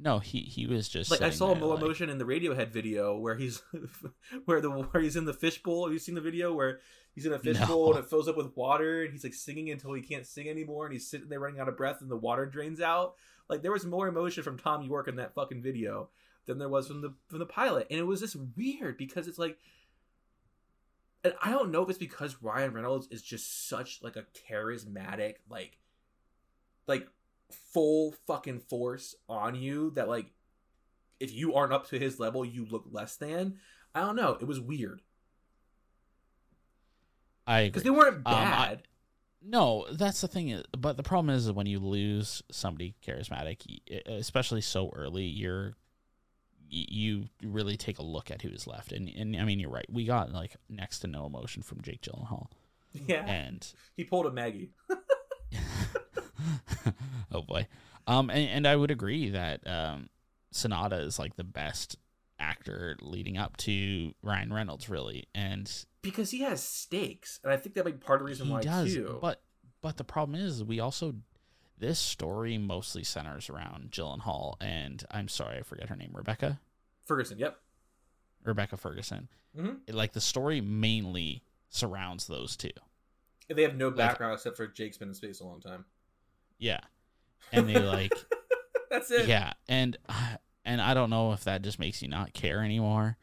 [0.00, 2.68] No, he he was just like I saw there, more like- emotion in the Radiohead
[2.70, 3.62] video where he's
[4.44, 5.86] where the where he's in the fishbowl.
[5.86, 6.80] Have you seen the video where
[7.14, 7.96] he's in a fishbowl No.
[7.96, 10.86] and it fills up with water and he's like singing until he can't sing anymore
[10.86, 13.14] and he's sitting there running out of breath and the water drains out.
[13.48, 16.10] Like there was more emotion from Thom Yorke in that fucking video
[16.46, 19.38] than there was from the from the pilot, and it was just weird because it's
[19.38, 19.58] like.
[21.24, 25.34] And I don't know if it's because Ryan Reynolds is just such like a charismatic,
[25.50, 25.76] like,
[26.86, 27.08] like
[27.50, 30.26] full fucking force on you that like
[31.20, 33.58] if you aren't up to his level you look less than.
[33.94, 34.36] I don't know.
[34.40, 35.00] It was weird.
[37.46, 38.82] I because they weren't Um, I- bad.
[39.40, 40.62] No, that's the thing.
[40.76, 45.74] But the problem is when you lose somebody charismatic, especially so early, you're
[46.70, 49.86] you really take a look at who's left, and and I mean you're right.
[49.88, 52.48] We got like next to no emotion from Jake Gyllenhaal,
[52.92, 54.70] Yeah, and he pulled a Maggie.
[57.32, 57.66] oh boy,
[58.06, 60.08] um, and, and I would agree that um,
[60.52, 61.96] Sanada is like the best
[62.38, 65.70] actor leading up to Ryan Reynolds, really, and
[66.02, 68.52] because he has stakes, and I think that might be part of the reason he
[68.52, 68.92] why does.
[68.94, 69.18] too.
[69.20, 69.42] But
[69.80, 71.14] but the problem is we also
[71.78, 76.58] this story mostly centers around Gyllenhaal and I'm sorry I forget her name Rebecca
[77.04, 77.58] Ferguson, yep.
[78.42, 79.28] Rebecca Ferguson.
[79.56, 79.78] Mhm.
[79.86, 82.70] It- like the story mainly surrounds those two.
[83.48, 85.84] They have no background except for Jake's been in space a long time.
[86.58, 86.80] Yeah,
[87.52, 88.12] and they like
[88.90, 89.28] That's it.
[89.28, 89.96] yeah, and
[90.64, 93.16] and I don't know if that just makes you not care anymore,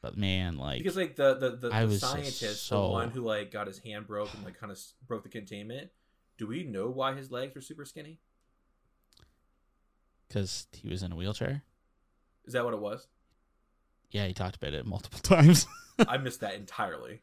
[0.00, 3.50] but man, like because like the the, the, the scientist, so- the one who like
[3.50, 5.90] got his hand broke and like kind of broke the containment.
[6.38, 8.18] Do we know why his legs were super skinny?
[10.28, 11.62] because he was in a wheelchair.
[12.46, 13.06] Is that what it was?
[14.10, 15.66] Yeah, he talked about it multiple times.
[16.08, 17.22] I missed that entirely.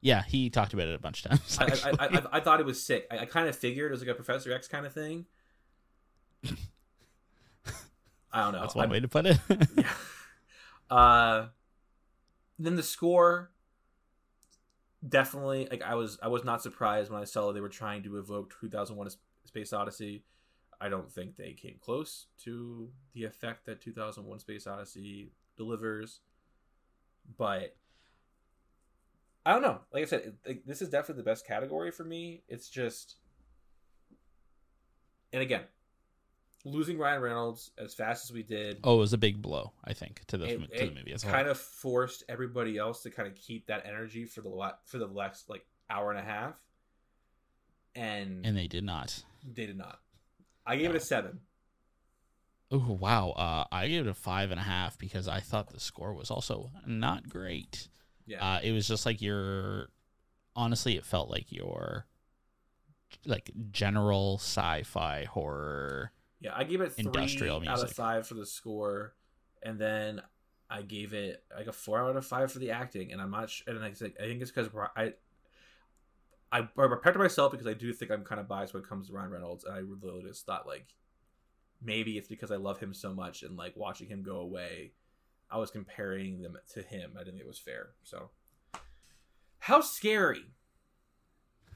[0.00, 1.58] Yeah, he talked about it a bunch of times.
[1.60, 2.06] I, I.
[2.06, 3.06] I, I, thought it was sick.
[3.10, 5.26] I, I kind of figured it was like a Professor X kind of thing.
[8.32, 8.60] I don't know.
[8.60, 9.38] That's one I'm- way to put it.
[9.76, 9.92] yeah.
[10.90, 11.46] Uh,
[12.58, 13.50] then the score
[15.06, 18.18] definitely like I was I was not surprised when I saw they were trying to
[18.18, 19.10] evoke 2001:
[19.44, 20.24] Space Odyssey.
[20.78, 26.20] I don't think they came close to the effect that 2001: Space Odyssey delivers,
[27.36, 27.74] but
[29.46, 29.78] I don't know.
[29.92, 32.42] Like I said, it, like, this is definitely the best category for me.
[32.48, 33.14] It's just,
[35.32, 35.62] and again,
[36.64, 39.92] losing Ryan Reynolds as fast as we did oh, it was a big blow, I
[39.92, 43.04] think, to the it, to the it movie as a kind of forced everybody else
[43.04, 46.18] to kind of keep that energy for the la- for the last like hour and
[46.18, 46.54] a half,
[47.94, 49.22] and, and they did not.
[49.54, 50.00] they did not.
[50.66, 51.38] I gave it a seven.
[52.72, 53.30] Oh wow!
[53.30, 56.32] Uh, I gave it a five and a half because I thought the score was
[56.32, 57.86] also not great.
[58.26, 59.88] Yeah, Uh, it was just like your,
[60.54, 62.06] honestly, it felt like your,
[63.24, 66.12] like general sci-fi horror.
[66.40, 66.52] yeah.
[66.54, 67.90] I gave it three industrial out music.
[67.90, 69.14] of five for the score,
[69.62, 70.20] and then
[70.68, 73.12] I gave it like a four out of five for the acting.
[73.12, 73.48] And I'm not.
[73.50, 75.14] Sh- and I think I think it's because I.
[76.52, 79.12] I prepared myself because I do think I'm kind of biased when it comes to
[79.12, 80.94] Ryan Reynolds, and I really just thought like
[81.82, 84.92] maybe it's because I love him so much and like watching him go away,
[85.50, 87.12] I was comparing them to him.
[87.14, 87.90] I didn't think it was fair.
[88.02, 88.30] So,
[89.58, 90.44] how scary!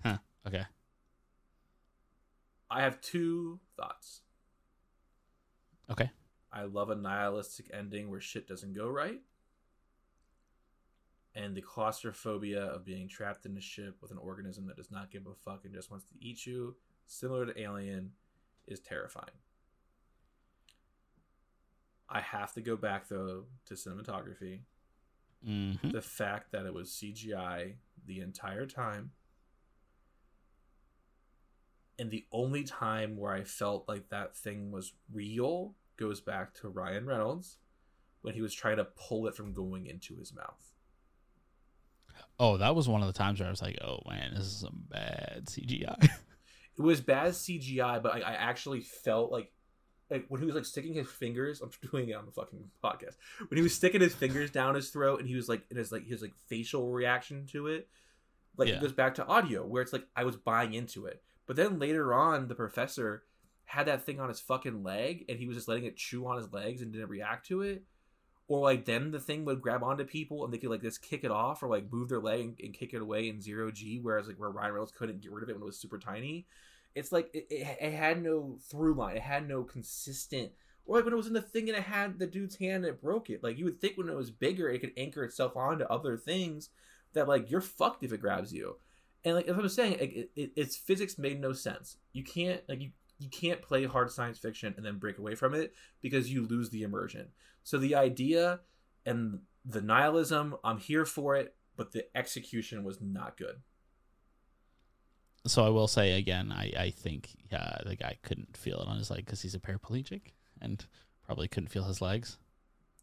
[0.02, 0.18] Huh.
[0.46, 0.64] Okay.
[2.70, 4.22] I have two thoughts.
[5.90, 6.10] Okay.
[6.52, 9.20] I love a nihilistic ending where shit doesn't go right.
[11.34, 15.10] And the claustrophobia of being trapped in a ship with an organism that does not
[15.12, 16.74] give a fuck and just wants to eat you,
[17.06, 18.12] similar to Alien,
[18.66, 19.26] is terrifying.
[22.10, 24.60] I have to go back though to cinematography.
[25.44, 27.74] hmm The fact that it was CGI
[28.06, 29.12] the entire time.
[31.98, 36.68] And the only time where I felt like that thing was real goes back to
[36.68, 37.58] Ryan Reynolds
[38.22, 40.72] when he was trying to pull it from going into his mouth.
[42.38, 44.60] Oh, that was one of the times where I was like, "Oh man, this is
[44.60, 46.08] some bad CGI."
[46.78, 49.52] It was bad CGI, but I, I actually felt like
[50.10, 53.16] like when he was like sticking his fingers, I'm doing it on the fucking podcast.
[53.48, 55.82] When he was sticking his fingers down his throat and he was like, and it
[55.82, 57.88] is like his like facial reaction to it,
[58.56, 58.74] like Yeah.
[58.76, 61.22] it goes back to audio where it's like I was buying into it.
[61.46, 63.24] But then later on, the professor
[63.64, 66.36] had that thing on his fucking leg and he was just letting it chew on
[66.36, 67.84] his legs and didn't react to it.
[68.48, 71.22] Or like then the thing would grab onto people and they could like just kick
[71.22, 74.00] it off or like move their leg and, and kick it away in zero G,
[74.02, 76.46] whereas like where Ryan Reynolds couldn't get rid of it when it was super tiny.
[76.94, 79.16] It's like it, it, it had no through line.
[79.16, 80.52] It had no consistent.
[80.86, 82.94] Or like when it was in the thing and it had the dude's hand and
[82.94, 83.44] it broke it.
[83.44, 86.70] Like you would think when it was bigger, it could anchor itself onto other things
[87.12, 88.76] that like you're fucked if it grabs you.
[89.24, 91.96] And like if I'm saying, it, it, its physics made no sense.
[92.12, 95.54] You can't like you you can't play hard science fiction and then break away from
[95.54, 97.28] it because you lose the immersion.
[97.62, 98.60] So the idea
[99.04, 103.60] and the nihilism, I'm here for it, but the execution was not good.
[105.46, 108.96] So I will say again, I I think uh, the guy couldn't feel it on
[108.98, 110.84] his leg because he's a paraplegic and
[111.24, 112.36] probably couldn't feel his legs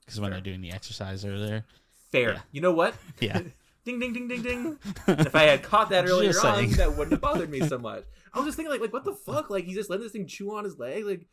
[0.06, 1.66] because when they're doing the exercise over there.
[2.12, 2.34] Fair.
[2.34, 2.40] Yeah.
[2.52, 2.96] You know what?
[3.20, 3.42] Yeah.
[3.86, 4.78] ding ding ding ding ding.
[5.08, 6.72] if I had caught that earlier Just on, saying.
[6.72, 8.04] that wouldn't have bothered me so much.
[8.34, 9.50] I was just thinking like like what the fuck?
[9.50, 11.06] Like he's just letting this thing chew on his leg.
[11.06, 11.26] Like,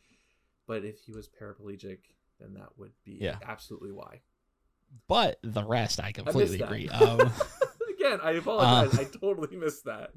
[0.67, 1.99] but if he was paraplegic,
[2.39, 3.37] then that would be Yeah.
[3.45, 4.21] absolutely why.
[5.07, 6.65] But the rest, I completely that.
[6.65, 6.87] agree.
[6.89, 7.19] Um,
[7.99, 8.97] Again, I apologize.
[8.97, 10.11] Uh, I totally missed that.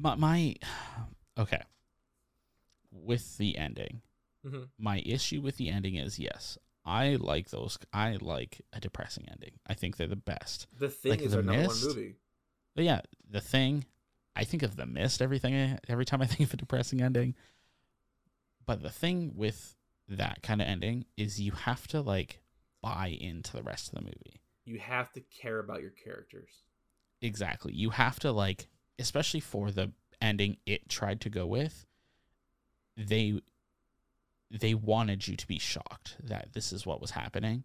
[0.00, 0.54] My, my
[1.38, 1.62] okay
[2.90, 4.02] with the ending
[4.44, 4.68] Mhm.
[4.78, 7.78] my issue with the ending is yes I like those.
[7.92, 9.52] I like a depressing ending.
[9.66, 10.66] I think they're the best.
[10.78, 12.16] The thing Like is The our number one movie.
[12.74, 13.84] But yeah, the thing.
[14.34, 15.20] I think of the mist.
[15.20, 15.78] Everything.
[15.88, 17.34] Every time I think of a depressing ending.
[18.64, 19.76] But the thing with
[20.08, 22.40] that kind of ending is you have to like
[22.82, 24.40] buy into the rest of the movie.
[24.64, 26.50] You have to care about your characters.
[27.20, 27.74] Exactly.
[27.74, 28.68] You have to like,
[29.00, 31.86] especially for the ending it tried to go with.
[32.96, 33.40] They
[34.50, 37.64] they wanted you to be shocked that this is what was happening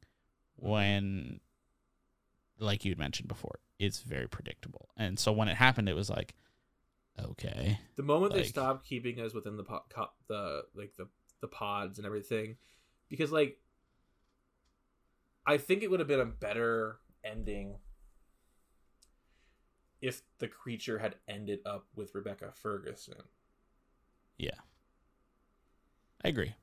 [0.60, 0.70] mm-hmm.
[0.70, 1.40] when
[2.60, 6.12] like you had mentioned before it's very predictable and so when it happened it was
[6.12, 6.36] like
[7.20, 11.08] okay The moment they stopped keeping us within the po- co- the like the
[11.42, 12.58] the pods and everything,
[13.10, 13.60] because like
[15.46, 17.76] I think it would have been a better ending
[20.02, 23.16] if the creature had ended up with Rebecca Ferguson.
[24.38, 24.52] yeah
[26.24, 26.54] i agree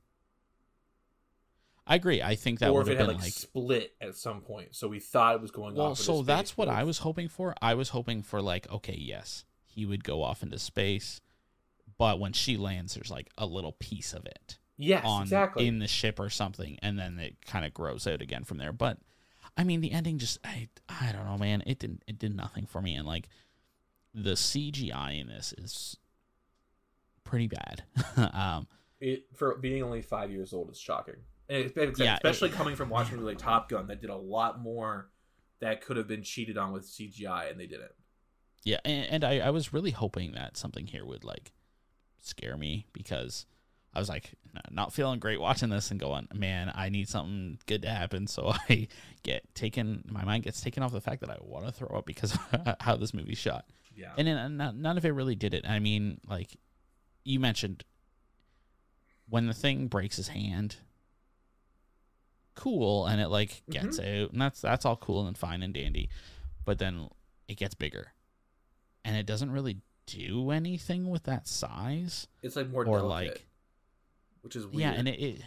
[1.87, 3.93] i agree i think that or would if it have had been like, like split
[4.01, 5.91] at some point, so we thought it was going well off.
[5.99, 9.45] into so that's what i was hoping for i was hoping for like okay yes
[9.65, 11.19] he would go off into space
[11.97, 15.67] but when she lands there's like a little piece of it Yes, on exactly.
[15.67, 18.73] in the ship or something and then it kind of grows out again from there
[18.73, 18.97] but
[19.57, 22.65] i mean the ending just i i don't know man it didn't it did nothing
[22.65, 23.27] for me and like
[24.13, 25.97] the cgi in this is
[27.23, 27.83] pretty bad
[28.33, 28.67] um
[28.99, 31.15] it for being only five years old is shocking.
[31.49, 34.15] And it's- it's- Yeah, especially it- coming from watching like Top Gun, that did a
[34.15, 35.09] lot more
[35.59, 37.91] that could have been cheated on with CGI, and they didn't.
[38.63, 41.51] yeah and, and i i was really hoping that something here would like
[42.21, 43.45] scare me because
[43.93, 44.33] i was like
[44.71, 48.27] not feeling great watching this and going man i need something good to happen.
[48.27, 48.87] So i
[49.23, 52.05] get taken my mind gets taken off the fact that i want to throw up
[52.05, 53.65] because of how this movie's shot.
[53.95, 55.69] Yeah, and then none, none of it really did it.
[55.69, 56.57] I mean, like
[57.23, 57.83] you mentioned,
[59.29, 60.77] when the thing breaks his hand,
[62.55, 63.71] cool, and it like mm-hmm.
[63.71, 66.09] gets out, and that's that's all cool and fine and dandy,
[66.65, 67.09] but then
[67.47, 68.13] it gets bigger,
[69.05, 73.45] and it doesn't really do anything with that size, it's like more or delicate, like
[74.43, 74.79] which is weird.
[74.79, 75.41] yeah, and it, it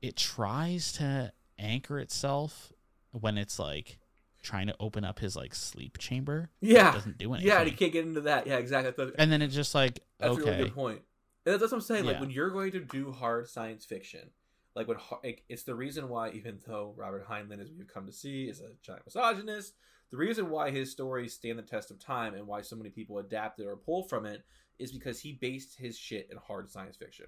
[0.00, 2.72] it tries to anchor itself
[3.10, 3.98] when it's like
[4.42, 6.50] trying to open up his like sleep chamber.
[6.62, 7.48] It yeah, doesn't do anything.
[7.48, 8.46] yeah, and you can't get into that.
[8.46, 8.92] Yeah, exactly.
[8.96, 11.02] That's, and then it's just like that's a really good point.
[11.44, 12.04] And that's what I'm saying.
[12.04, 14.30] Like when you're going to do hard science fiction,
[14.74, 18.12] like when like, it's the reason why, even though Robert Heinlein, as we've come to
[18.12, 19.74] see, is a giant misogynist,
[20.10, 23.18] the reason why his stories stand the test of time and why so many people
[23.18, 24.44] adapted or pull from it
[24.78, 27.26] is because he based his shit in hard science fiction.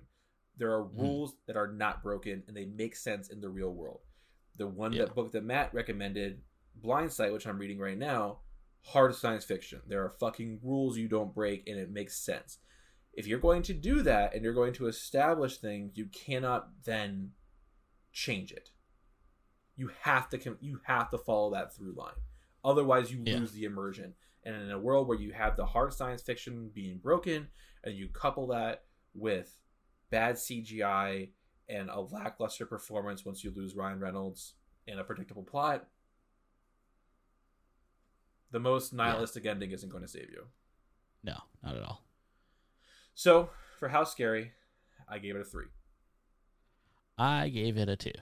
[0.58, 0.98] There are Mhm.
[1.00, 4.02] rules that are not broken and they make sense in the real world.
[4.56, 5.04] The one Yeah.
[5.06, 6.42] that book that Matt recommended,
[6.74, 8.42] Blindsight, which I'm reading right now,
[8.82, 9.82] hard science fiction.
[9.86, 12.58] There are fucking rules you don't break and it makes sense.
[13.12, 17.34] If you're going to do that and you're going to establish things, you cannot then
[18.12, 18.70] change it.
[19.76, 22.20] You have to you have to follow that through line.
[22.64, 23.38] Otherwise, you Yeah.
[23.38, 24.16] lose the immersion.
[24.44, 27.50] And in a world where you have the hard science fiction being broken,
[27.84, 29.57] and you couple that with
[30.10, 31.30] bad CGI
[31.68, 34.54] and a lackluster performance once you lose Ryan Reynolds
[34.86, 35.86] and a predictable plot,
[38.50, 40.44] the most nihilistic ending isn't going to save you.
[41.22, 42.04] no, not at all.
[43.14, 44.52] So, for How Scary,
[45.08, 45.66] I gave it a three.
[47.18, 48.12] I gave it a two.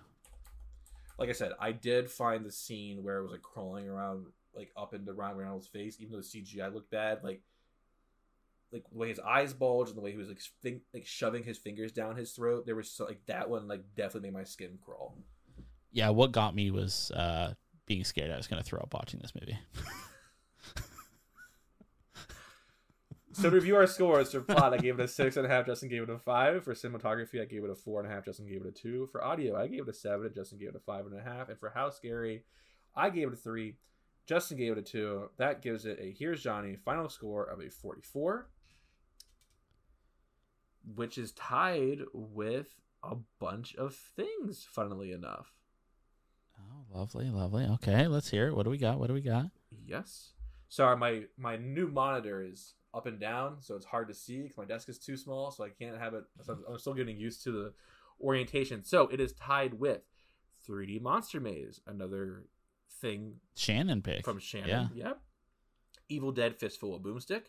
[1.19, 4.71] Like I said, I did find the scene where it was like crawling around, like
[4.77, 7.23] up into Ryan Reynolds' face, even though the CGI looked bad.
[7.23, 7.43] Like,
[8.77, 11.43] like the way his eyes bulged and the way he was like fin- like shoving
[11.43, 12.67] his fingers down his throat.
[12.67, 15.17] There was so, like that one like definitely made my skin crawl.
[15.93, 17.55] Yeah, what got me was uh,
[17.87, 19.59] being scared I was going to throw up watching this movie.
[23.37, 25.67] So to review our scores for plot, I gave it a six and a half.
[25.67, 26.65] Justin gave it a five.
[26.65, 28.25] For cinematography, I gave it a four and a half.
[28.25, 29.07] Justin gave it a two.
[29.13, 30.25] For audio, I gave it a seven.
[30.25, 31.51] And Justin gave it a five and a half.
[31.51, 32.45] And for How Scary,
[32.95, 33.75] I gave it a three.
[34.25, 35.29] Justin gave it a two.
[35.37, 38.49] That gives it a Here's Johnny final score of a 44,
[40.95, 45.53] which is tied with a bunch of things, funnily enough.
[46.59, 47.65] Oh, lovely, lovely.
[47.65, 48.57] Okay, let's hear it.
[48.57, 48.99] What do we got?
[48.99, 49.47] What do we got?
[49.85, 50.33] Yes.
[50.69, 54.57] Sorry, my my new monitor is up and down, so it's hard to see because
[54.57, 56.25] my desk is too small, so I can't have it.
[56.43, 57.73] So I'm, still getting used to the
[58.21, 58.85] orientation.
[58.85, 60.03] So it is tied with
[60.67, 62.45] 3D Monster Maze, another
[63.01, 64.25] thing Shannon pick.
[64.25, 64.91] from Shannon.
[64.95, 65.09] Yeah.
[65.09, 65.21] Yep.
[66.09, 67.43] Evil Dead Fistful of Boomstick,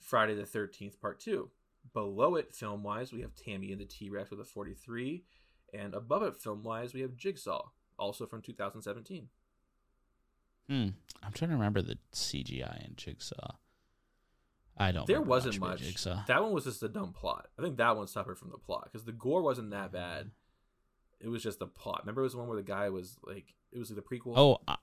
[0.00, 1.48] Friday the 13th Part 2.
[1.92, 5.24] Below it, film wise, we have Tammy and the T Rex with a 43.
[5.72, 7.68] And above it, film wise, we have Jigsaw,
[7.98, 9.28] also from 2017.
[10.68, 10.88] Hmm.
[11.22, 13.56] I'm trying to remember the CGI in Jigsaw.
[14.76, 15.06] I don't.
[15.06, 15.80] there wasn't much.
[15.80, 16.24] Jigsaw.
[16.26, 17.48] That one was just a dumb plot.
[17.58, 20.30] I think that one suffered from the plot because the gore wasn't that bad.
[21.20, 22.00] It was just the plot.
[22.02, 24.34] Remember, it was the one where the guy was like, it was like the prequel.
[24.36, 24.76] Oh, uh,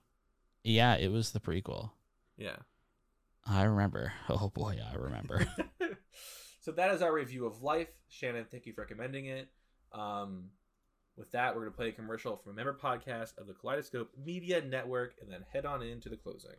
[0.64, 1.90] yeah, it was the prequel.
[2.36, 2.56] yeah.
[3.44, 4.12] I remember.
[4.28, 5.44] Oh boy, I remember.
[6.62, 7.88] so that is our review of Life.
[8.08, 9.48] Shannon, thank you for recommending it.
[9.92, 10.44] Um,
[11.16, 14.10] with that, we're going to play a commercial from a member podcast of the Kaleidoscope
[14.24, 16.52] Media Network and then head on into the closing.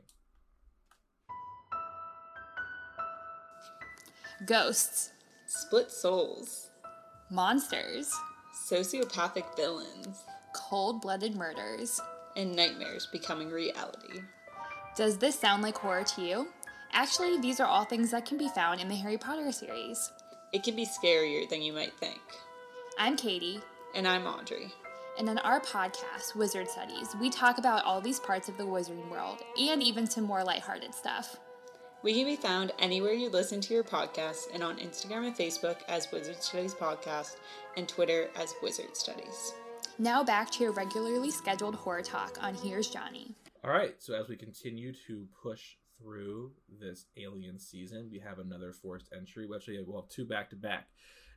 [4.45, 5.12] Ghosts,
[5.47, 6.70] Split souls,
[7.32, 8.12] monsters,
[8.70, 10.24] sociopathic villains,
[10.54, 11.99] cold blooded murders.
[12.36, 14.22] and nightmares becoming reality.
[14.97, 16.47] Does this sound like horror to you?
[16.94, 20.12] Actually, these are all things that can be found in the Harry Potter series.
[20.52, 22.22] It can be scarier than you might think.
[22.98, 23.60] I'm Katie,
[23.96, 24.72] And I'm Audrey.
[25.18, 29.10] and on our podcast, Wizard Studies, we talk about all these parts of the wizarding
[29.10, 31.38] world and even some more lighthearted stuff.
[32.04, 35.78] We can be found anywhere you listen to your podcasts and on Instagram and Facebook
[35.88, 37.38] as Wizard Studies Podcast
[37.78, 39.54] and Twitter as Wizard Studies.
[39.98, 43.36] Now back to your regularly scheduled horror talk on Here's Johnny.
[43.64, 43.96] All right.
[44.00, 45.62] So as we continue to push
[46.08, 49.45] through this alien season, we have another forced entry.
[49.47, 50.88] We actually we'll have two back to back.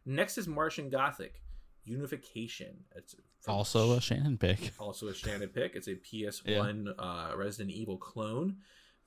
[0.05, 1.41] Next is Martian Gothic
[1.85, 2.77] Unification.
[2.97, 3.15] It's
[3.47, 4.73] also a Shannon pick.
[4.79, 5.75] also a Shannon pick.
[5.77, 8.57] It's a PS1 uh, Resident Evil clone.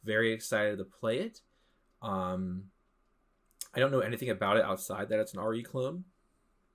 [0.03, 1.41] Very excited to play it.
[2.01, 2.65] Um,
[3.75, 6.05] I don't know anything about it outside that it's an RE clone,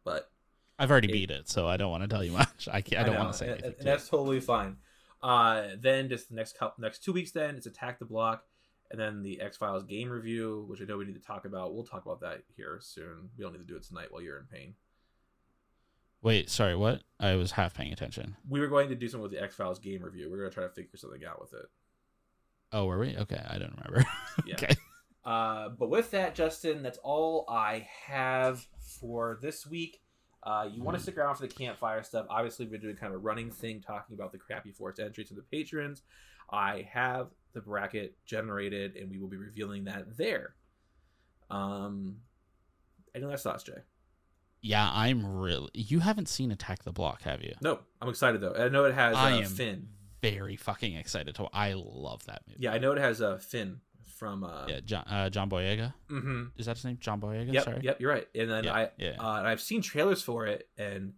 [0.05, 0.30] but
[0.78, 2.68] I've already It- beat it, so I don't want to tell you much.
[2.70, 3.70] I can't, I don't know, want to say and- anything.
[3.70, 4.76] and to that's totally fine.
[5.22, 8.45] Uh, then just the next couple, next two weeks, then it's Attack the Block,
[8.91, 11.74] and then the X Files game review, which I know we need to talk about.
[11.74, 13.30] We'll talk about that here soon.
[13.37, 14.74] We don't need to do it tonight while you're in pain.
[16.22, 17.03] Wait, sorry, what?
[17.20, 18.37] I was half paying attention.
[18.49, 20.30] We were going to do something with the X Files game review.
[20.30, 21.66] We're gonna try to figure something out with it.
[22.72, 23.16] Oh, were we?
[23.16, 24.05] Okay, I don't remember.
[24.47, 24.55] Yeah.
[24.55, 24.74] okay.
[25.24, 28.66] Uh, but with that, Justin, that's all I have
[29.01, 30.03] for this week.
[30.43, 31.03] Uh, you want to Mhm.
[31.05, 32.26] stick around for the campfire stuff.
[32.28, 35.35] Obviously, we're doing kind of a running thing talking about the crappy forced entry to
[35.35, 36.03] the patrons.
[36.51, 40.55] I have the bracket generated, and we will be revealing that there.
[41.50, 42.16] Um,
[43.14, 43.78] any last thoughts, Jay?
[44.61, 45.70] Yeah, I'm really.
[45.74, 47.55] You haven't seen Attack the Block, have you?
[47.61, 48.55] No, I'm excited though.
[48.55, 49.88] I know it has I uh, am Finn.
[50.22, 51.48] very fucking excited to.
[51.52, 52.61] I love that movie.
[52.62, 53.80] Yeah, I know it has uh, Finn
[54.16, 54.42] from.
[54.42, 55.92] Uh, Yeah, John, uh, John Boyega.
[56.09, 56.96] hmm Is that his name?
[56.98, 57.52] John Boyega.
[57.52, 57.80] Yep, Sorry.
[57.82, 58.26] yep, you're right.
[58.34, 59.16] And then Yeah, I, yeah.
[59.20, 61.12] uh, I've seen trailers for it, and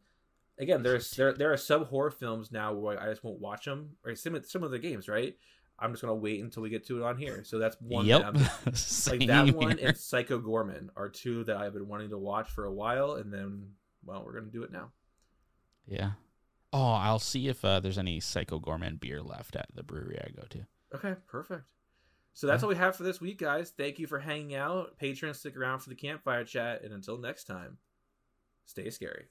[0.58, 3.90] again, there's there there are some horror films now where I just won't watch them,
[4.04, 5.36] or some some of the games, right?
[5.78, 7.44] I'm just gonna wait until we get to it on here.
[7.44, 8.06] So that's one.
[8.06, 8.34] Yep.
[8.34, 9.88] That like that one here.
[9.88, 13.32] and Psycho Goreman are two that I've been wanting to watch for a while, and
[13.32, 13.72] then
[14.04, 14.90] well, we're gonna do it now.
[15.86, 16.12] Yeah.
[16.72, 20.30] Oh, I'll see if uh, there's any Psycho Goreman beer left at the brewery I
[20.30, 20.66] go to.
[20.94, 21.70] Okay, perfect.
[22.34, 23.72] So that's all we have for this week, guys.
[23.74, 24.98] Thank you for hanging out.
[24.98, 27.78] Patrons, stick around for the campfire chat, and until next time,
[28.66, 29.28] stay scary.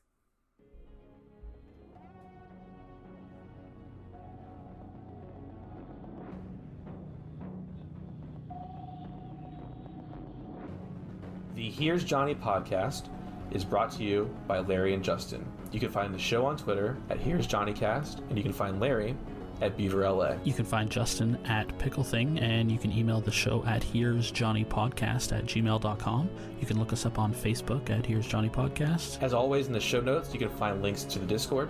[11.55, 13.07] The Here's Johnny podcast
[13.51, 15.45] is brought to you by Larry and Justin.
[15.71, 18.77] You can find the show on Twitter at Here's Johnny Cast, and you can find
[18.81, 19.15] Larry
[19.61, 20.35] at Beaver LA.
[20.43, 24.31] You can find Justin at Pickle Thing, and you can email the show at Here's
[24.31, 26.29] Johnny Podcast at gmail.com.
[26.59, 29.23] You can look us up on Facebook at Here's Johnny Podcast.
[29.23, 31.69] As always, in the show notes, you can find links to the Discord